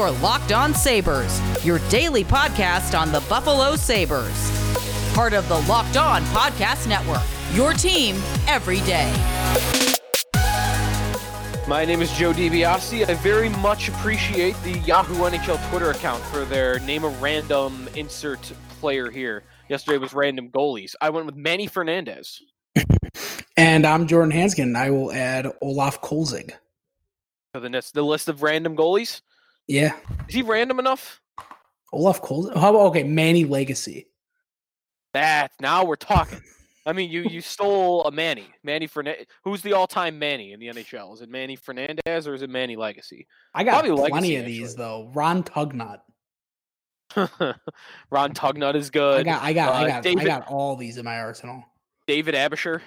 Your 0.00 0.12
Locked 0.12 0.52
On 0.52 0.72
Sabres, 0.72 1.42
your 1.62 1.78
daily 1.90 2.24
podcast 2.24 2.98
on 2.98 3.12
the 3.12 3.20
Buffalo 3.28 3.76
Sabres. 3.76 5.12
Part 5.12 5.34
of 5.34 5.46
the 5.46 5.58
Locked 5.68 5.98
On 5.98 6.22
Podcast 6.22 6.88
Network, 6.88 7.20
your 7.52 7.74
team 7.74 8.16
every 8.48 8.80
day. 8.80 9.12
My 11.68 11.84
name 11.84 12.00
is 12.00 12.10
Joe 12.12 12.32
DiBiase. 12.32 13.10
I 13.10 13.12
very 13.16 13.50
much 13.50 13.90
appreciate 13.90 14.56
the 14.62 14.78
Yahoo 14.78 15.16
NHL 15.16 15.68
Twitter 15.68 15.90
account 15.90 16.22
for 16.24 16.46
their 16.46 16.78
name 16.78 17.04
a 17.04 17.08
random 17.08 17.86
insert 17.94 18.40
player 18.80 19.10
here. 19.10 19.42
Yesterday 19.68 19.98
was 19.98 20.14
random 20.14 20.48
goalies. 20.48 20.94
I 21.02 21.10
went 21.10 21.26
with 21.26 21.36
Manny 21.36 21.66
Fernandez. 21.66 22.40
and 23.58 23.86
I'm 23.86 24.06
Jordan 24.06 24.32
Hanskin. 24.32 24.74
I 24.76 24.88
will 24.88 25.12
add 25.12 25.46
Olaf 25.60 26.00
Kolzig. 26.00 26.52
So 27.54 27.60
the 27.60 27.68
list, 27.68 27.92
the 27.92 28.02
list 28.02 28.28
of 28.30 28.42
random 28.42 28.74
goalies. 28.74 29.20
Yeah, 29.70 29.94
is 30.28 30.34
he 30.34 30.42
random 30.42 30.80
enough? 30.80 31.20
Olaf 31.92 32.20
Cold. 32.22 32.52
How 32.56 32.70
about 32.70 32.86
okay, 32.88 33.04
Manny 33.04 33.44
Legace? 33.44 34.04
That 35.14 35.52
now 35.60 35.84
we're 35.84 35.94
talking. 35.94 36.40
I 36.86 36.92
mean, 36.92 37.08
you 37.08 37.22
you 37.22 37.40
stole 37.40 38.04
a 38.04 38.10
Manny, 38.10 38.48
Manny 38.64 38.88
Fernandez. 38.88 39.26
Who's 39.44 39.62
the 39.62 39.74
all-time 39.74 40.18
Manny 40.18 40.54
in 40.54 40.58
the 40.58 40.66
NHL? 40.66 41.14
Is 41.14 41.20
it 41.20 41.28
Manny 41.28 41.54
Fernandez 41.54 42.26
or 42.26 42.34
is 42.34 42.42
it 42.42 42.50
Manny 42.50 42.74
Legace? 42.74 43.12
I 43.54 43.62
got 43.62 43.84
Probably 43.84 44.10
plenty 44.10 44.12
Legacy, 44.12 44.36
of 44.36 44.46
these 44.46 44.74
though. 44.74 45.08
Ron 45.14 45.44
Tugnutt. 45.44 46.00
Ron 48.10 48.34
Tugnutt 48.34 48.74
is 48.74 48.90
good. 48.90 49.20
I 49.20 49.22
got, 49.22 49.42
I 49.42 49.52
got, 49.52 49.68
uh, 49.68 49.72
I 49.72 49.88
got, 49.88 50.02
David, 50.02 50.24
I 50.24 50.26
got 50.26 50.48
all 50.48 50.74
these 50.74 50.98
in 50.98 51.04
my 51.04 51.20
arsenal. 51.20 51.62
David 52.08 52.34
Aebischer. 52.34 52.80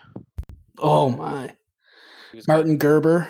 Oh 0.80 1.10
my. 1.10 1.56
Martin 2.46 2.78
Gerber. 2.78 3.30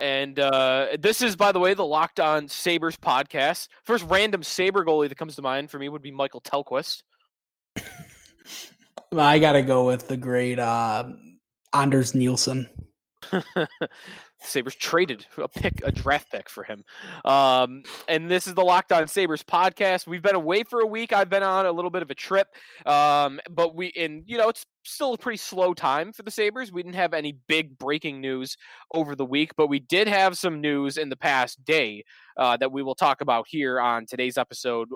And 0.00 0.38
uh, 0.38 0.88
this 0.98 1.22
is, 1.22 1.36
by 1.36 1.52
the 1.52 1.58
way, 1.58 1.74
the 1.74 1.84
Locked 1.84 2.20
On 2.20 2.48
Sabres 2.48 2.96
podcast. 2.96 3.68
First 3.84 4.04
random 4.08 4.42
Sabre 4.42 4.84
goalie 4.84 5.08
that 5.08 5.18
comes 5.18 5.36
to 5.36 5.42
mind 5.42 5.70
for 5.70 5.78
me 5.78 5.88
would 5.88 6.02
be 6.02 6.10
Michael 6.10 6.40
Tellqvist. 6.40 7.02
I 9.16 9.38
got 9.38 9.52
to 9.52 9.62
go 9.62 9.86
with 9.86 10.08
the 10.08 10.16
great 10.16 10.58
uh, 10.58 11.08
Anders 11.72 12.14
Nilsson. 12.14 12.68
Sabres 14.46 14.74
traded 14.74 15.26
a 15.36 15.48
pick, 15.48 15.80
a 15.84 15.92
draft 15.92 16.30
pick 16.30 16.48
for 16.48 16.64
him. 16.64 16.84
Um, 17.24 17.82
and 18.08 18.30
this 18.30 18.46
is 18.46 18.54
the 18.54 18.64
Locked 18.64 18.92
On 18.92 19.06
Sabres 19.06 19.42
podcast. 19.42 20.06
We've 20.06 20.22
been 20.22 20.34
away 20.34 20.62
for 20.62 20.80
a 20.80 20.86
week. 20.86 21.12
I've 21.12 21.28
been 21.28 21.42
on 21.42 21.66
a 21.66 21.72
little 21.72 21.90
bit 21.90 22.02
of 22.02 22.10
a 22.10 22.14
trip. 22.14 22.48
Um, 22.84 23.40
but 23.50 23.74
we, 23.74 23.92
and 23.96 24.22
you 24.26 24.38
know, 24.38 24.48
it's 24.48 24.64
still 24.84 25.14
a 25.14 25.18
pretty 25.18 25.36
slow 25.36 25.74
time 25.74 26.12
for 26.12 26.22
the 26.22 26.30
Sabres. 26.30 26.72
We 26.72 26.82
didn't 26.82 26.96
have 26.96 27.14
any 27.14 27.36
big 27.48 27.76
breaking 27.78 28.20
news 28.20 28.56
over 28.94 29.14
the 29.14 29.24
week, 29.24 29.52
but 29.56 29.68
we 29.68 29.80
did 29.80 30.08
have 30.08 30.38
some 30.38 30.60
news 30.60 30.96
in 30.96 31.08
the 31.08 31.16
past 31.16 31.64
day 31.64 32.04
uh, 32.36 32.56
that 32.58 32.72
we 32.72 32.82
will 32.82 32.94
talk 32.94 33.20
about 33.20 33.46
here 33.48 33.80
on 33.80 34.06
today's 34.06 34.38
episode 34.38 34.88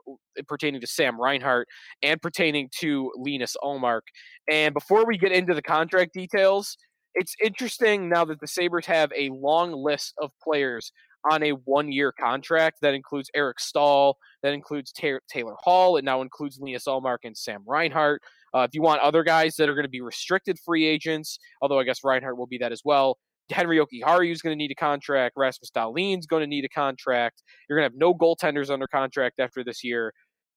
pertaining 0.47 0.81
to 0.81 0.87
Sam 0.87 1.21
Reinhart 1.21 1.69
and 2.03 2.21
pertaining 2.21 2.69
to 2.78 3.11
Linus 3.17 3.56
Ullmark. 3.62 4.03
And 4.48 4.75
before 4.75 5.06
we 5.06 5.19
get 5.19 5.33
into 5.33 5.55
the 5.55 5.62
contract 5.62 6.12
details, 6.12 6.77
it's 7.14 7.34
interesting 7.42 8.08
now 8.08 8.25
that 8.25 8.41
the 8.41 8.47
Sabres 8.47 8.86
have 8.86 9.12
a 9.16 9.30
long 9.30 9.72
list 9.72 10.14
of 10.20 10.30
players 10.42 10.92
on 11.30 11.42
a 11.42 11.50
one 11.50 11.92
year 11.92 12.12
contract 12.12 12.78
that 12.83 12.94
includes 12.94 13.30
Eric 13.34 13.61
Staal, 13.61 14.16
that 14.42 14.53
includes 14.53 14.92
Taylor 14.92 15.55
Hall, 15.58 15.97
it 15.97 16.05
now 16.05 16.22
includes 16.22 16.58
Linus 16.61 16.86
Ullmark 16.86 17.19
and 17.25 17.36
Sam 17.36 17.62
Reinhart. 17.66 18.22
Uh, 18.55 18.61
if 18.61 18.70
you 18.75 18.83
want 18.83 19.00
other 19.00 19.22
guys 19.22 19.56
that 19.56 19.69
are 19.69 19.75
going 19.75 19.84
to 19.84 19.91
be 19.91 20.00
restricted 20.00 20.58
free 20.64 20.86
agents, 20.86 21.38
although 21.62 21.78
I 21.78 21.84
guess 21.84 22.03
Reinhart 22.03 22.36
will 22.36 22.47
be 22.47 22.58
that 22.58 22.72
as 22.72 22.83
well, 22.84 23.19
Henri 23.53 23.78
Jokiharju 23.78 24.33
is 24.33 24.42
going 24.42 24.53
to 24.53 24.56
need 24.56 24.70
a 24.70 24.77
contract. 24.77 25.34
Rasmus 25.36 25.70
Dahlin's 25.70 26.27
going 26.27 26.41
to 26.41 26.47
need 26.47 26.64
a 26.64 26.69
contract. 26.69 27.42
You're 27.69 27.78
going 27.78 27.88
to 27.88 27.92
have 27.92 27.98
no 27.98 28.14
goaltenders 28.14 28.70
under 28.70 28.86
contract 28.86 29.41
after 29.41 29.62
this 29.62 29.84
year. 29.84 30.12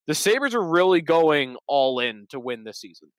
The 0.08 0.16
Sabres 0.16 0.54
are 0.54 0.64
really 0.64 1.02
going 1.02 1.56
all 1.68 2.00
in 2.00 2.26
to 2.30 2.40
win 2.40 2.64
this 2.64 2.80
season. 2.80 3.10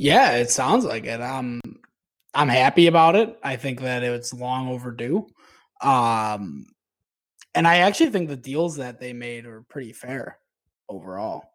Yeah, 0.00 0.36
it 0.36 0.50
sounds 0.50 0.86
like 0.86 1.04
it. 1.04 1.20
Um, 1.20 1.60
I'm 2.32 2.48
happy 2.48 2.86
about 2.86 3.16
it. 3.16 3.38
I 3.42 3.56
think 3.56 3.82
that 3.82 4.02
it's 4.02 4.32
long 4.32 4.68
overdue. 4.70 5.26
Um, 5.82 6.64
and 7.54 7.68
I 7.68 7.80
actually 7.80 8.08
think 8.08 8.30
the 8.30 8.36
deals 8.36 8.76
that 8.76 8.98
they 8.98 9.12
made 9.12 9.44
are 9.44 9.60
pretty 9.68 9.92
fair 9.92 10.38
overall. 10.88 11.52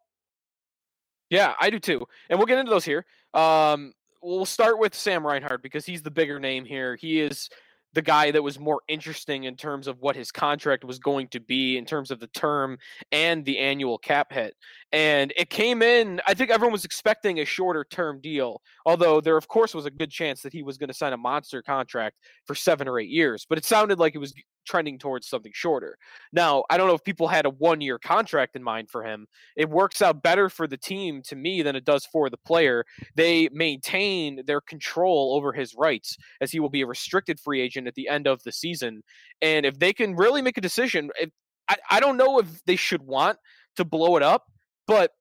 Yeah, 1.28 1.54
I 1.60 1.70
do 1.70 1.80
too. 1.80 2.06
And 2.30 2.38
we'll 2.38 2.46
get 2.46 2.58
into 2.58 2.70
those 2.70 2.84
here. 2.84 3.04
Um, 3.34 3.92
we'll 4.22 4.46
start 4.46 4.78
with 4.78 4.94
Sam 4.94 5.26
Reinhart 5.26 5.60
because 5.60 5.84
he's 5.84 6.02
the 6.02 6.12
bigger 6.12 6.38
name 6.38 6.64
here. 6.64 6.94
He 6.94 7.20
is 7.20 7.50
the 7.94 8.02
guy 8.02 8.30
that 8.30 8.42
was 8.42 8.60
more 8.60 8.82
interesting 8.86 9.44
in 9.44 9.56
terms 9.56 9.88
of 9.88 10.00
what 10.00 10.14
his 10.14 10.30
contract 10.30 10.84
was 10.84 11.00
going 11.00 11.26
to 11.28 11.40
be 11.40 11.78
in 11.78 11.84
terms 11.84 12.12
of 12.12 12.20
the 12.20 12.26
term 12.28 12.78
and 13.10 13.44
the 13.44 13.58
annual 13.58 13.98
cap 13.98 14.32
hit. 14.32 14.54
And 14.92 15.32
it 15.36 15.50
came 15.50 15.82
in, 15.82 16.20
I 16.26 16.34
think 16.34 16.50
everyone 16.50 16.72
was 16.72 16.84
expecting 16.84 17.40
a 17.40 17.44
shorter 17.44 17.84
term 17.84 18.20
deal, 18.20 18.62
although 18.84 19.20
there, 19.20 19.36
of 19.36 19.48
course, 19.48 19.74
was 19.74 19.84
a 19.84 19.90
good 19.90 20.10
chance 20.10 20.42
that 20.42 20.52
he 20.52 20.62
was 20.62 20.78
going 20.78 20.88
to 20.88 20.94
sign 20.94 21.12
a 21.12 21.16
monster 21.16 21.60
contract 21.60 22.16
for 22.46 22.54
seven 22.54 22.86
or 22.86 23.00
eight 23.00 23.10
years. 23.10 23.46
But 23.48 23.58
it 23.58 23.64
sounded 23.64 23.98
like 23.98 24.14
it 24.14 24.18
was 24.18 24.32
trending 24.66 24.98
towards 24.98 25.28
something 25.28 25.52
shorter. 25.54 25.96
Now, 26.32 26.64
I 26.70 26.76
don't 26.76 26.88
know 26.88 26.94
if 26.94 27.04
people 27.04 27.28
had 27.28 27.46
a 27.46 27.50
one 27.50 27.80
year 27.80 27.98
contract 27.98 28.56
in 28.56 28.62
mind 28.62 28.90
for 28.90 29.02
him. 29.04 29.26
It 29.56 29.70
works 29.70 30.02
out 30.02 30.22
better 30.22 30.48
for 30.48 30.66
the 30.66 30.76
team 30.76 31.22
to 31.26 31.36
me 31.36 31.62
than 31.62 31.76
it 31.76 31.84
does 31.84 32.06
for 32.06 32.28
the 32.28 32.36
player. 32.36 32.84
They 33.14 33.48
maintain 33.52 34.42
their 34.46 34.60
control 34.60 35.34
over 35.34 35.52
his 35.52 35.74
rights 35.74 36.16
as 36.40 36.52
he 36.52 36.60
will 36.60 36.68
be 36.68 36.82
a 36.82 36.86
restricted 36.86 37.40
free 37.40 37.60
agent 37.60 37.86
at 37.86 37.94
the 37.94 38.08
end 38.08 38.26
of 38.26 38.42
the 38.42 38.52
season. 38.52 39.02
And 39.40 39.64
if 39.64 39.78
they 39.78 39.92
can 39.92 40.16
really 40.16 40.42
make 40.42 40.58
a 40.58 40.62
decision, 40.62 41.10
if, 41.18 41.30
I, 41.68 41.76
I 41.90 42.00
don't 42.00 42.16
know 42.16 42.38
if 42.38 42.64
they 42.66 42.76
should 42.76 43.02
want 43.02 43.38
to 43.76 43.84
blow 43.84 44.16
it 44.16 44.22
up, 44.22 44.44
but 44.86 45.12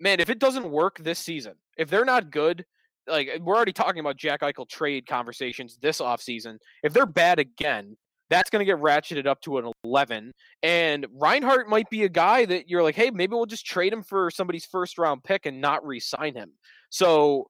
man, 0.00 0.20
if 0.20 0.30
it 0.30 0.38
doesn't 0.38 0.70
work 0.70 0.98
this 0.98 1.18
season, 1.18 1.54
if 1.76 1.90
they're 1.90 2.04
not 2.04 2.30
good, 2.30 2.64
like 3.06 3.28
eh, 3.28 3.38
we're 3.42 3.56
already 3.56 3.72
talking 3.72 4.00
about 4.00 4.16
Jack 4.16 4.40
Eichel 4.40 4.68
trade 4.68 5.06
conversations 5.06 5.78
this 5.80 6.00
offseason. 6.00 6.58
If 6.82 6.92
they're 6.92 7.06
bad 7.06 7.38
again, 7.38 7.96
that's 8.30 8.50
going 8.50 8.60
to 8.60 8.70
get 8.70 8.80
ratcheted 8.80 9.26
up 9.26 9.40
to 9.42 9.58
an 9.58 9.72
11. 9.84 10.32
And 10.62 11.06
Reinhart 11.14 11.68
might 11.68 11.88
be 11.88 12.04
a 12.04 12.08
guy 12.08 12.44
that 12.44 12.68
you're 12.68 12.82
like, 12.82 12.94
hey, 12.94 13.10
maybe 13.10 13.34
we'll 13.34 13.46
just 13.46 13.66
trade 13.66 13.92
him 13.92 14.02
for 14.02 14.30
somebody's 14.30 14.66
first 14.66 14.98
round 14.98 15.24
pick 15.24 15.46
and 15.46 15.60
not 15.60 15.86
re 15.86 15.98
sign 15.98 16.34
him. 16.34 16.52
So, 16.90 17.48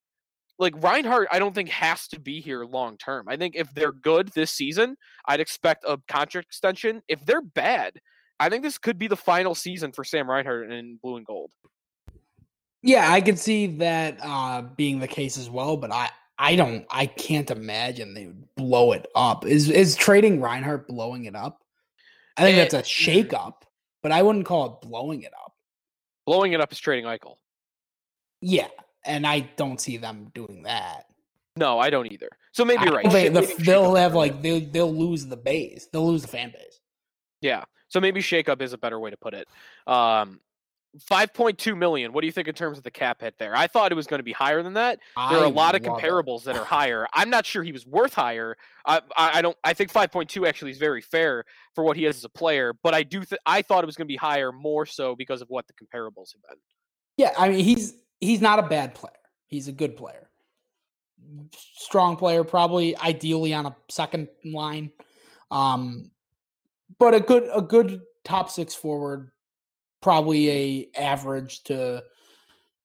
like, 0.58 0.74
Reinhart, 0.82 1.28
I 1.30 1.38
don't 1.38 1.54
think 1.54 1.68
has 1.68 2.08
to 2.08 2.20
be 2.20 2.40
here 2.40 2.64
long 2.64 2.96
term. 2.96 3.28
I 3.28 3.36
think 3.36 3.54
if 3.56 3.72
they're 3.74 3.92
good 3.92 4.28
this 4.28 4.52
season, 4.52 4.96
I'd 5.26 5.40
expect 5.40 5.84
a 5.86 5.98
contract 6.08 6.46
extension. 6.46 7.02
If 7.08 7.24
they're 7.24 7.42
bad, 7.42 8.00
I 8.40 8.48
think 8.48 8.62
this 8.62 8.78
could 8.78 8.98
be 8.98 9.08
the 9.08 9.16
final 9.16 9.54
season 9.54 9.92
for 9.92 10.04
Sam 10.04 10.30
Reinhart 10.30 10.70
in 10.70 10.98
blue 11.02 11.16
and 11.16 11.26
gold. 11.26 11.50
Yeah, 12.82 13.10
I 13.10 13.20
could 13.20 13.38
see 13.38 13.66
that 13.78 14.18
uh, 14.22 14.62
being 14.62 15.00
the 15.00 15.08
case 15.08 15.36
as 15.36 15.50
well, 15.50 15.76
but 15.76 15.92
I, 15.92 16.10
I 16.38 16.54
don't. 16.54 16.86
I 16.90 17.06
can't 17.06 17.50
imagine 17.50 18.14
they 18.14 18.26
would 18.26 18.54
blow 18.54 18.92
it 18.92 19.06
up. 19.16 19.44
Is 19.44 19.68
is 19.68 19.96
trading 19.96 20.40
Reinhart 20.40 20.86
blowing 20.86 21.24
it 21.24 21.34
up? 21.34 21.64
I 22.36 22.42
think 22.42 22.56
that's 22.56 22.74
a 22.74 22.82
shakeup, 22.82 23.62
but 24.02 24.12
I 24.12 24.22
wouldn't 24.22 24.46
call 24.46 24.66
it 24.66 24.88
blowing 24.88 25.22
it 25.22 25.32
up. 25.34 25.52
Blowing 26.24 26.52
it 26.52 26.60
up 26.60 26.70
is 26.70 26.78
trading 26.78 27.04
Eichel. 27.06 27.36
Yeah, 28.40 28.68
and 29.04 29.26
I 29.26 29.40
don't 29.56 29.80
see 29.80 29.96
them 29.96 30.30
doing 30.32 30.62
that. 30.62 31.06
No, 31.56 31.80
I 31.80 31.90
don't 31.90 32.10
either. 32.12 32.28
So 32.52 32.64
maybe 32.64 32.84
you're 32.84 32.94
right. 32.94 33.10
They, 33.10 33.28
the, 33.28 33.52
they'll 33.58 33.96
have 33.96 34.14
like 34.14 34.40
they'll 34.40 34.60
they'll 34.60 34.94
lose 34.94 35.26
the 35.26 35.36
base. 35.36 35.88
They'll 35.92 36.06
lose 36.06 36.22
the 36.22 36.28
fan 36.28 36.52
base. 36.52 36.78
Yeah. 37.40 37.64
So 37.88 38.00
maybe 38.00 38.20
shakeup 38.20 38.62
is 38.62 38.72
a 38.72 38.78
better 38.78 38.98
way 38.98 39.10
to 39.10 39.16
put 39.16 39.34
it. 39.34 39.48
Um, 39.86 40.40
5.2 41.10 41.76
million. 41.76 42.12
What 42.12 42.22
do 42.22 42.26
you 42.26 42.32
think 42.32 42.48
in 42.48 42.54
terms 42.54 42.78
of 42.78 42.84
the 42.84 42.90
cap 42.90 43.20
hit 43.20 43.34
there? 43.38 43.54
I 43.54 43.66
thought 43.66 43.92
it 43.92 43.94
was 43.94 44.06
going 44.06 44.18
to 44.18 44.24
be 44.24 44.32
higher 44.32 44.62
than 44.62 44.74
that. 44.74 44.98
There 45.30 45.38
are 45.38 45.44
a 45.44 45.48
lot 45.48 45.74
of 45.74 45.82
comparables 45.82 46.42
it. 46.42 46.44
that 46.46 46.56
are 46.56 46.64
higher. 46.64 47.06
I'm 47.12 47.30
not 47.30 47.46
sure 47.46 47.62
he 47.62 47.72
was 47.72 47.86
worth 47.86 48.14
higher. 48.14 48.56
I, 48.84 49.00
I, 49.16 49.38
I 49.38 49.42
don't. 49.42 49.56
I 49.62 49.74
think 49.74 49.92
5.2 49.92 50.48
actually 50.48 50.70
is 50.70 50.78
very 50.78 51.02
fair 51.02 51.44
for 51.74 51.84
what 51.84 51.96
he 51.96 52.06
is 52.06 52.16
as 52.16 52.24
a 52.24 52.30
player. 52.30 52.72
But 52.82 52.94
I 52.94 53.02
do. 53.02 53.22
Th- 53.24 53.40
I 53.44 53.62
thought 53.62 53.84
it 53.84 53.86
was 53.86 53.96
going 53.96 54.06
to 54.06 54.12
be 54.12 54.16
higher 54.16 54.50
more 54.50 54.86
so 54.86 55.14
because 55.14 55.42
of 55.42 55.48
what 55.48 55.66
the 55.66 55.74
comparables 55.74 56.32
have 56.32 56.42
been. 56.48 56.58
Yeah, 57.18 57.32
I 57.36 57.48
mean 57.48 57.64
he's 57.64 57.94
he's 58.20 58.40
not 58.40 58.58
a 58.58 58.62
bad 58.62 58.94
player. 58.94 59.12
He's 59.46 59.68
a 59.68 59.72
good 59.72 59.96
player, 59.96 60.30
strong 61.52 62.16
player. 62.16 62.44
Probably 62.44 62.96
ideally 62.96 63.52
on 63.54 63.66
a 63.66 63.76
second 63.90 64.28
line, 64.44 64.92
um, 65.50 66.10
but 66.98 67.14
a 67.14 67.20
good 67.20 67.48
a 67.52 67.62
good 67.62 68.00
top 68.24 68.50
six 68.50 68.74
forward 68.74 69.30
probably 70.00 70.50
a 70.50 70.88
average 70.96 71.62
to 71.64 72.02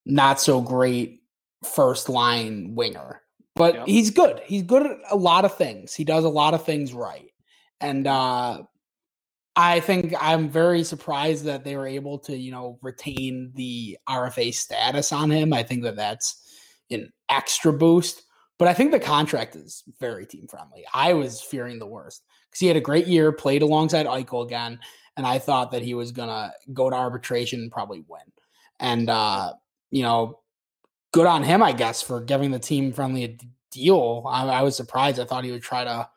not 0.05 0.39
so 0.41 0.61
great 0.61 1.21
first 1.63 2.09
line 2.09 2.73
winger. 2.75 3.21
But 3.55 3.75
yep. 3.75 3.88
he's 3.88 4.09
good. 4.09 4.41
He's 4.45 4.63
good 4.63 4.83
at 4.85 4.97
a 5.11 5.15
lot 5.15 5.45
of 5.45 5.55
things. 5.55 5.94
He 5.94 6.03
does 6.03 6.23
a 6.23 6.29
lot 6.29 6.55
of 6.55 6.65
things 6.65 6.94
right. 6.94 7.29
And 7.79 8.07
uh 8.07 8.63
I 9.55 9.81
think 9.81 10.15
I'm 10.19 10.50
very 10.50 10.83
surprised 10.83 11.45
that 11.45 11.63
they 11.63 11.77
were 11.77 11.85
able 11.85 12.17
to, 12.19 12.35
you 12.35 12.51
know, 12.51 12.79
retain 12.81 13.51
the 13.53 14.00
RFA 14.09 14.51
status 14.51 15.11
on 15.11 15.29
him. 15.29 15.53
I 15.53 15.61
think 15.61 15.83
that 15.83 15.95
that's 15.95 16.41
an 16.89 17.11
extra 17.29 17.71
boost 17.71 18.23
but 18.59 18.67
I 18.67 18.73
think 18.73 18.91
the 18.91 19.00
contract 19.00 19.55
is 19.55 19.83
very 20.00 20.25
team 20.25 20.47
friendly. 20.47 20.85
I 20.94 21.13
was 21.13 21.41
fearing 21.41 21.79
the 21.79 21.88
worst 21.88 22.23
because 22.53 22.59
he 22.59 22.67
had 22.67 22.77
a 22.77 22.81
great 22.81 23.07
year, 23.07 23.31
played 23.31 23.63
alongside 23.63 24.05
Eichel 24.05 24.45
again, 24.45 24.79
and 25.17 25.25
I 25.25 25.39
thought 25.39 25.71
that 25.71 25.81
he 25.81 25.95
was 25.95 26.11
gonna 26.11 26.53
go 26.71 26.88
to 26.88 26.95
arbitration 26.95 27.61
and 27.61 27.71
probably 27.71 28.03
win. 28.07 28.21
And 28.79 29.09
uh, 29.09 29.53
you 29.89 30.03
know, 30.03 30.39
good 31.11 31.25
on 31.25 31.41
him, 31.41 31.63
I 31.63 31.71
guess, 31.71 32.03
for 32.03 32.21
giving 32.21 32.51
the 32.51 32.59
team 32.59 32.94
friendly 32.94 33.23
a 33.23 33.38
deal. 33.71 34.23
I, 34.27 34.45
I, 34.47 34.61
was 34.61 34.75
surprised. 34.75 35.19
I 35.19 35.25
thought 35.25 35.44
he 35.44 35.51
would 35.51 35.63
try 35.63 35.83
to, 35.83 36.07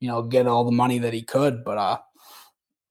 you 0.00 0.08
know, 0.08 0.22
get 0.22 0.46
all 0.46 0.64
the 0.64 0.72
money 0.72 0.98
that 1.00 1.12
he 1.12 1.22
could, 1.22 1.62
but 1.62 1.76
uh, 1.76 1.98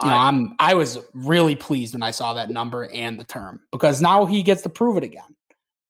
you 0.04 0.10
know, 0.10 0.16
I, 0.16 0.28
I'm 0.28 0.56
I 0.60 0.76
was 0.76 1.00
really 1.14 1.56
pleased 1.56 1.96
when 1.96 2.04
I 2.04 2.12
saw 2.12 2.36
that 2.36 2.52
number 2.52 2.84
and 2.86 3.20
the 3.20 3.24
term 3.24 3.62
because 3.72 4.00
now 4.00 4.28
he 4.28 4.44
gets 4.44 4.62
to 4.62 4.70
prove 4.70 4.98
it 4.98 5.04
again, 5.04 5.36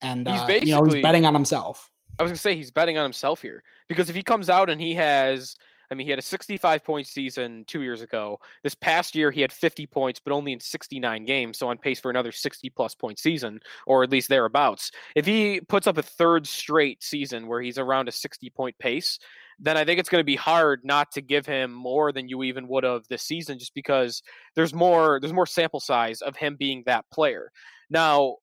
and 0.01 0.29
uh, 0.29 0.47
you 0.61 0.75
know 0.75 0.85
he's 0.85 1.01
betting 1.01 1.25
on 1.25 1.33
himself. 1.33 1.89
I 2.19 2.23
was 2.23 2.29
gonna 2.29 2.37
say 2.37 2.55
he's 2.55 2.71
betting 2.71 2.97
on 2.97 3.03
himself 3.03 3.41
here 3.41 3.63
because 3.89 4.09
if 4.09 4.15
he 4.15 4.23
comes 4.23 4.49
out 4.49 4.69
and 4.69 4.79
he 4.79 4.93
has 4.93 5.57
I 5.91 5.93
mean, 5.93 6.07
he 6.07 6.11
had 6.11 6.19
a 6.19 6.23
65 6.23 6.85
point 6.85 7.05
season 7.05 7.65
two 7.67 7.81
years 7.81 8.01
ago. 8.01 8.39
This 8.63 8.73
past 8.73 9.13
year, 9.13 9.29
he 9.29 9.41
had 9.41 9.51
50 9.51 9.85
points, 9.87 10.21
but 10.23 10.31
only 10.31 10.53
in 10.53 10.59
69 10.59 11.25
games, 11.25 11.59
so 11.59 11.67
on 11.67 11.77
pace 11.77 11.99
for 11.99 12.09
another 12.09 12.31
60 12.31 12.69
plus 12.69 12.95
point 12.95 13.19
season, 13.19 13.59
or 13.85 14.01
at 14.01 14.09
least 14.09 14.29
thereabouts. 14.29 14.91
If 15.15 15.25
he 15.25 15.59
puts 15.59 15.87
up 15.87 15.97
a 15.97 16.03
third 16.03 16.47
straight 16.47 17.03
season 17.03 17.47
where 17.47 17.61
he's 17.61 17.77
around 17.77 18.07
a 18.07 18.13
60 18.13 18.49
point 18.51 18.77
pace, 18.79 19.19
then 19.59 19.75
I 19.75 19.83
think 19.83 19.99
it's 19.99 20.09
going 20.09 20.21
to 20.21 20.25
be 20.25 20.37
hard 20.37 20.79
not 20.85 21.11
to 21.11 21.21
give 21.21 21.45
him 21.45 21.73
more 21.73 22.13
than 22.13 22.29
you 22.29 22.41
even 22.43 22.69
would 22.69 22.85
have 22.85 23.05
this 23.09 23.23
season, 23.23 23.59
just 23.59 23.73
because 23.75 24.23
there's 24.55 24.73
more 24.73 25.19
there's 25.19 25.33
more 25.33 25.45
sample 25.45 25.81
size 25.81 26.21
of 26.21 26.37
him 26.37 26.55
being 26.57 26.83
that 26.85 27.05
player. 27.11 27.51
Now, 27.89 28.37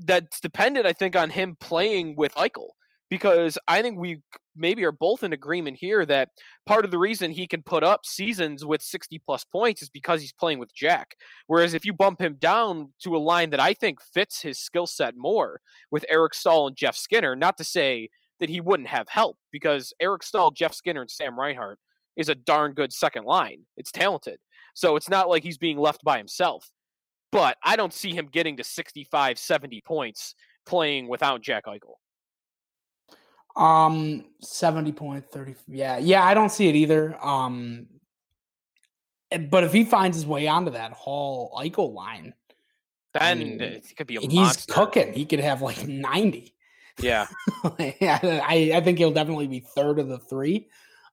that's 0.00 0.40
dependent, 0.40 0.86
I 0.86 0.92
think, 0.92 1.14
on 1.14 1.30
him 1.30 1.56
playing 1.60 2.16
with 2.16 2.34
Eichel 2.34 2.70
because 3.10 3.58
I 3.68 3.82
think 3.82 3.98
we 3.98 4.22
maybe 4.56 4.84
are 4.84 4.92
both 4.92 5.22
in 5.22 5.32
agreement 5.32 5.76
here 5.76 6.06
that 6.06 6.28
part 6.64 6.84
of 6.84 6.90
the 6.90 6.98
reason 6.98 7.30
he 7.30 7.46
can 7.46 7.62
put 7.62 7.82
up 7.82 8.06
seasons 8.06 8.64
with 8.64 8.82
60 8.82 9.20
plus 9.26 9.44
points 9.44 9.82
is 9.82 9.90
because 9.90 10.20
he's 10.20 10.32
playing 10.32 10.58
with 10.58 10.74
Jack. 10.74 11.16
Whereas 11.46 11.74
if 11.74 11.84
you 11.84 11.92
bump 11.92 12.20
him 12.20 12.36
down 12.38 12.92
to 13.02 13.16
a 13.16 13.18
line 13.18 13.50
that 13.50 13.60
I 13.60 13.74
think 13.74 14.00
fits 14.14 14.40
his 14.40 14.58
skill 14.58 14.86
set 14.86 15.14
more 15.16 15.60
with 15.90 16.04
Eric 16.08 16.34
Staal 16.34 16.68
and 16.68 16.76
Jeff 16.76 16.96
Skinner, 16.96 17.34
not 17.34 17.58
to 17.58 17.64
say 17.64 18.08
that 18.38 18.48
he 18.48 18.60
wouldn't 18.60 18.88
have 18.88 19.08
help 19.08 19.36
because 19.52 19.92
Eric 20.00 20.22
Staal, 20.22 20.50
Jeff 20.50 20.74
Skinner, 20.74 21.02
and 21.02 21.10
Sam 21.10 21.38
Reinhart 21.38 21.78
is 22.16 22.28
a 22.28 22.34
darn 22.34 22.72
good 22.72 22.92
second 22.92 23.24
line. 23.24 23.62
It's 23.76 23.92
talented. 23.92 24.38
So 24.74 24.96
it's 24.96 25.08
not 25.08 25.28
like 25.28 25.42
he's 25.42 25.58
being 25.58 25.78
left 25.78 26.02
by 26.04 26.16
himself. 26.18 26.70
But 27.32 27.56
I 27.62 27.76
don't 27.76 27.94
see 27.94 28.12
him 28.12 28.26
getting 28.26 28.56
to 28.56 28.64
65, 28.64 29.38
70 29.38 29.82
points 29.86 30.34
playing 30.66 31.08
without 31.08 31.42
Jack 31.42 31.66
Eichel. 31.66 31.94
Um, 33.60 34.24
seventy 34.40 34.90
point 34.90 35.30
thirty. 35.30 35.54
Yeah, 35.68 35.98
yeah. 35.98 36.24
I 36.24 36.32
don't 36.32 36.50
see 36.50 36.68
it 36.68 36.74
either. 36.74 37.16
Um, 37.22 37.86
but 39.50 39.64
if 39.64 39.72
he 39.72 39.84
finds 39.84 40.16
his 40.16 40.26
way 40.26 40.48
onto 40.48 40.70
that 40.72 40.92
Hall 40.92 41.52
Eichel 41.58 41.92
line, 41.92 42.32
then 43.12 43.22
I 43.22 43.34
mean, 43.34 43.60
it 43.60 43.86
could 43.96 44.06
be 44.06 44.16
a 44.16 44.20
he's 44.20 44.32
monster. 44.32 44.72
cooking. 44.72 45.12
He 45.12 45.26
could 45.26 45.40
have 45.40 45.60
like 45.60 45.86
ninety. 45.86 46.54
Yeah, 47.00 47.26
yeah. 48.00 48.18
I 48.22 48.72
I 48.74 48.80
think 48.80 48.96
he'll 48.96 49.12
definitely 49.12 49.46
be 49.46 49.60
third 49.60 49.98
of 49.98 50.08
the 50.08 50.18
three. 50.18 50.68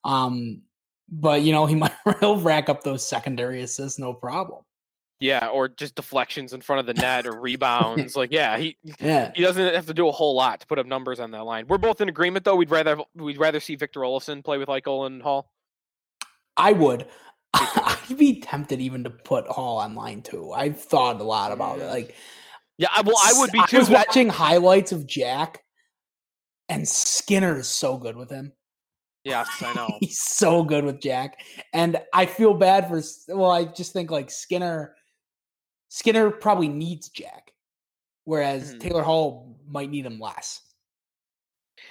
Um, 0.06 0.62
but 1.10 1.42
you 1.42 1.52
know 1.52 1.66
he 1.66 1.76
might 1.76 1.92
he'll 2.22 2.40
rack 2.40 2.70
up 2.70 2.82
those 2.82 3.06
secondary 3.06 3.62
assists, 3.62 4.00
no 4.00 4.14
problem. 4.14 4.64
Yeah, 5.20 5.48
or 5.48 5.68
just 5.68 5.96
deflections 5.96 6.54
in 6.54 6.62
front 6.62 6.80
of 6.80 6.86
the 6.86 6.94
net 7.02 7.26
or 7.26 7.40
rebounds. 7.40 8.16
like, 8.16 8.32
yeah, 8.32 8.58
he 8.58 8.78
yeah. 9.00 9.32
he 9.36 9.42
doesn't 9.42 9.74
have 9.74 9.88
to 9.88 9.94
do 9.94 10.08
a 10.08 10.12
whole 10.12 10.36
lot 10.36 10.60
to 10.60 10.68
put 10.68 10.78
up 10.78 10.86
numbers 10.86 11.20
on 11.20 11.32
that 11.32 11.44
line. 11.44 11.66
We're 11.68 11.80
both 11.80 12.02
in 12.02 12.10
agreement 12.10 12.46
though. 12.46 12.56
We'd 12.56 12.70
rather 12.70 12.98
we'd 13.16 13.40
rather 13.40 13.60
see 13.60 13.76
Victor 13.76 14.02
Olofsson 14.02 14.44
play 14.44 14.58
with 14.58 14.70
Eichel 14.70 15.08
and 15.08 15.22
Hall. 15.22 15.52
I 16.56 16.74
would. 16.74 17.08
I'd 17.54 18.18
be 18.18 18.42
tempted 18.42 18.80
even 18.80 19.04
to 19.06 19.10
put 19.10 19.48
Hall 19.48 19.78
on 19.78 19.96
line 19.96 20.22
too. 20.22 20.52
I've 20.52 20.80
thought 20.80 21.20
a 21.20 21.24
lot 21.24 21.52
about 21.52 21.80
it. 21.80 21.88
Like, 21.88 22.16
yeah, 22.78 22.90
well, 23.04 23.18
I 23.24 23.34
would 23.38 23.52
be 23.52 23.62
too. 23.68 23.78
I 23.78 23.80
was 23.80 23.90
watching 23.90 24.30
highlights 24.30 24.92
of 24.92 25.08
Jack, 25.08 25.64
and 26.70 26.88
Skinner 26.88 27.58
is 27.58 27.68
so 27.68 27.98
good 27.98 28.16
with 28.16 28.30
him. 28.30 28.54
Yes, 29.24 29.48
I 29.62 29.74
know. 29.76 29.90
He's 30.00 30.20
so 30.20 30.64
good 30.64 30.86
with 30.86 31.02
Jack, 31.02 31.40
and 31.74 32.00
I 32.14 32.28
feel 32.28 32.54
bad 32.54 32.88
for. 32.88 33.02
Well, 33.36 33.50
I 33.52 33.66
just 33.66 33.94
think 33.94 34.12
like 34.12 34.30
Skinner 34.30 34.96
Skinner 35.90 36.30
probably 36.30 36.68
needs 36.68 37.10
Jack, 37.10 37.52
whereas 38.26 38.70
mm-hmm. 38.70 38.80
Taylor 38.80 39.04
Hall 39.04 39.58
might 39.68 39.90
need 39.90 40.06
him 40.06 40.20
less. 40.20 40.62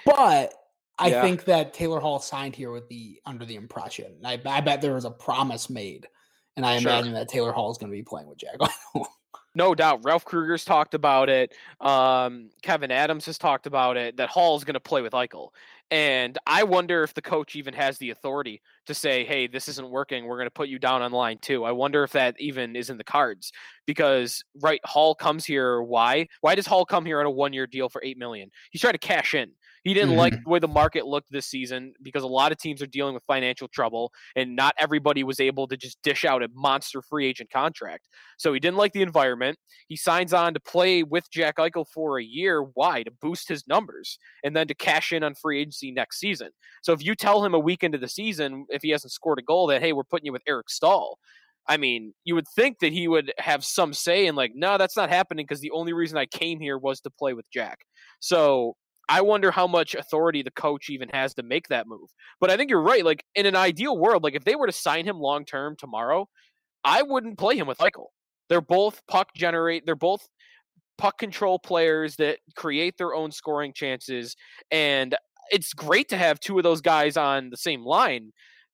But 0.05 0.53
I 0.99 1.09
yeah. 1.09 1.21
think 1.21 1.45
that 1.45 1.73
Taylor 1.73 1.99
Hall 1.99 2.19
signed 2.19 2.55
here 2.55 2.71
with 2.71 2.87
the 2.89 3.19
under 3.25 3.45
the 3.45 3.55
impression. 3.55 4.17
I, 4.23 4.39
I 4.45 4.61
bet 4.61 4.81
there 4.81 4.95
was 4.95 5.05
a 5.05 5.11
promise 5.11 5.69
made, 5.69 6.07
and 6.55 6.65
I 6.65 6.79
sure. 6.79 6.91
imagine 6.91 7.13
that 7.13 7.29
Taylor 7.29 7.51
Hall 7.51 7.71
is 7.71 7.77
going 7.77 7.91
to 7.91 7.97
be 7.97 8.03
playing 8.03 8.27
with 8.27 8.39
Jack. 8.39 8.57
no 9.57 9.75
doubt. 9.75 10.05
Ralph 10.05 10.23
Krueger's 10.23 10.63
talked 10.63 10.93
about 10.93 11.29
it. 11.29 11.53
Um, 11.81 12.49
Kevyn 12.63 12.91
Adams 12.91 13.25
has 13.25 13.37
talked 13.37 13.65
about 13.65 13.97
it. 13.97 14.17
That 14.17 14.29
Hall 14.29 14.55
is 14.55 14.63
going 14.63 14.75
to 14.75 14.79
play 14.79 15.01
with 15.01 15.13
Eichel, 15.13 15.49
and 15.89 16.37
I 16.45 16.63
wonder 16.63 17.03
if 17.03 17.13
the 17.13 17.21
coach 17.21 17.55
even 17.55 17.73
has 17.73 17.97
the 17.97 18.09
authority 18.09 18.61
to 18.87 18.93
say, 18.93 19.23
hey, 19.25 19.47
this 19.47 19.67
isn't 19.69 19.89
working. 19.89 20.25
We're 20.25 20.37
going 20.37 20.47
to 20.47 20.51
put 20.51 20.69
you 20.69 20.79
down 20.79 21.01
on 21.01 21.11
line 21.11 21.37
two. 21.41 21.63
I 21.63 21.71
wonder 21.71 22.03
if 22.03 22.11
that 22.11 22.35
even 22.39 22.75
is 22.75 22.89
in 22.89 22.97
the 22.97 23.03
cards 23.03 23.51
because, 23.85 24.43
right, 24.61 24.81
Hall 24.85 25.15
comes 25.15 25.45
here. 25.45 25.81
Why? 25.81 26.27
Why 26.41 26.55
does 26.55 26.67
Hall 26.67 26.85
come 26.85 27.05
here 27.05 27.19
on 27.19 27.25
a 27.25 27.31
one 27.31 27.53
year 27.53 27.67
deal 27.67 27.87
for 27.87 28.01
8 28.03 28.17
million? 28.17 28.51
He's 28.71 28.81
trying 28.81 28.93
to 28.93 28.99
cash 28.99 29.33
in. 29.33 29.51
He 29.87 29.93
didn't 29.93 30.09
mm-hmm. 30.09 30.19
like 30.19 30.43
the 30.43 30.49
way 30.49 30.59
the 30.59 30.67
market 30.67 31.05
looked 31.05 31.31
this 31.31 31.45
season 31.45 31.93
because 32.03 32.23
a 32.23 32.27
lot 32.27 32.51
of 32.51 32.57
teams 32.57 32.81
are 32.81 32.87
dealing 32.87 33.13
with 33.13 33.23
financial 33.23 33.69
trouble 33.69 34.11
and 34.35 34.53
not 34.53 34.75
everybody 34.77 35.23
was 35.23 35.39
able 35.39 35.65
to 35.65 35.77
just 35.77 35.97
dish 36.03 36.25
out 36.25 36.43
a 36.43 36.49
monster 36.53 37.01
free 37.01 37.25
agent 37.25 37.49
contract. 37.49 38.09
So 38.37 38.51
he 38.51 38.59
didn't 38.59 38.75
like 38.75 38.91
the 38.91 39.01
environment. 39.01 39.57
He 39.87 39.95
signs 39.95 40.33
on 40.33 40.53
to 40.55 40.59
play 40.59 41.03
with 41.03 41.31
Jack 41.31 41.55
Eichel 41.55 41.85
for 41.93 42.19
a 42.19 42.23
year. 42.23 42.63
Why? 42.73 43.03
To 43.03 43.11
boost 43.21 43.47
his 43.47 43.65
numbers 43.65 44.19
and 44.43 44.53
then 44.53 44.67
to 44.67 44.75
cash 44.75 45.13
in 45.13 45.23
on 45.23 45.35
free 45.35 45.61
agency 45.61 45.93
next 45.93 46.19
season. 46.19 46.49
So 46.83 46.91
if 46.91 47.01
you 47.01 47.15
tell 47.15 47.45
him 47.45 47.53
a 47.53 47.59
week 47.59 47.81
into 47.81 47.97
the 47.97 48.09
season, 48.09 48.65
if 48.67 48.81
he 48.81 48.89
hasn't 48.89 49.13
scored 49.13 49.39
a 49.39 49.41
goal, 49.43 49.67
that, 49.67 49.81
hey, 49.81 49.93
we're 49.93 50.03
putting 50.03 50.25
you 50.25 50.33
with 50.33 50.43
Eric 50.49 50.69
Staal. 50.69 51.17
I 51.65 51.77
mean, 51.77 52.13
you 52.25 52.35
would 52.35 52.47
think 52.57 52.79
that 52.79 52.91
he 52.91 53.07
would 53.07 53.31
have 53.37 53.63
some 53.63 53.93
say 53.93 54.25
in 54.25 54.35
like, 54.35 54.51
no, 54.53 54.77
that's 54.77 54.97
not 54.97 55.09
happening 55.09 55.45
because 55.45 55.61
the 55.61 55.71
only 55.71 55.93
reason 55.93 56.17
I 56.17 56.25
came 56.25 56.59
here 56.59 56.77
was 56.77 56.99
to 57.01 57.09
play 57.09 57.33
with 57.33 57.49
Jack. 57.51 57.79
So 58.19 58.75
I 59.09 59.21
wonder 59.21 59.51
how 59.51 59.67
much 59.67 59.95
authority 59.95 60.43
the 60.43 60.51
coach 60.51 60.89
even 60.89 61.09
has 61.09 61.33
to 61.35 61.43
make 61.43 61.67
that 61.69 61.87
move. 61.87 62.09
But 62.39 62.49
I 62.49 62.57
think 62.57 62.69
you're 62.69 62.81
right. 62.81 63.05
Like 63.05 63.23
in 63.35 63.45
an 63.45 63.55
ideal 63.55 63.97
world, 63.97 64.23
like 64.23 64.35
if 64.35 64.43
they 64.43 64.55
were 64.55 64.67
to 64.67 64.73
sign 64.73 65.05
him 65.05 65.19
long 65.19 65.45
term 65.45 65.75
tomorrow, 65.77 66.27
I 66.83 67.03
wouldn't 67.03 67.37
play 67.37 67.57
him 67.57 67.67
with 67.67 67.77
Eichel. 67.79 68.07
They're 68.49 68.61
both 68.61 69.01
puck 69.07 69.29
generate. 69.35 69.85
They're 69.85 69.95
both 69.95 70.27
puck 70.97 71.17
control 71.17 71.59
players 71.59 72.15
that 72.17 72.39
create 72.55 72.97
their 72.97 73.13
own 73.13 73.31
scoring 73.31 73.73
chances, 73.73 74.35
and 74.71 75.15
it's 75.49 75.73
great 75.73 76.09
to 76.09 76.17
have 76.17 76.39
two 76.39 76.57
of 76.57 76.63
those 76.63 76.81
guys 76.81 77.17
on 77.17 77.49
the 77.49 77.57
same 77.57 77.85
line. 77.85 78.31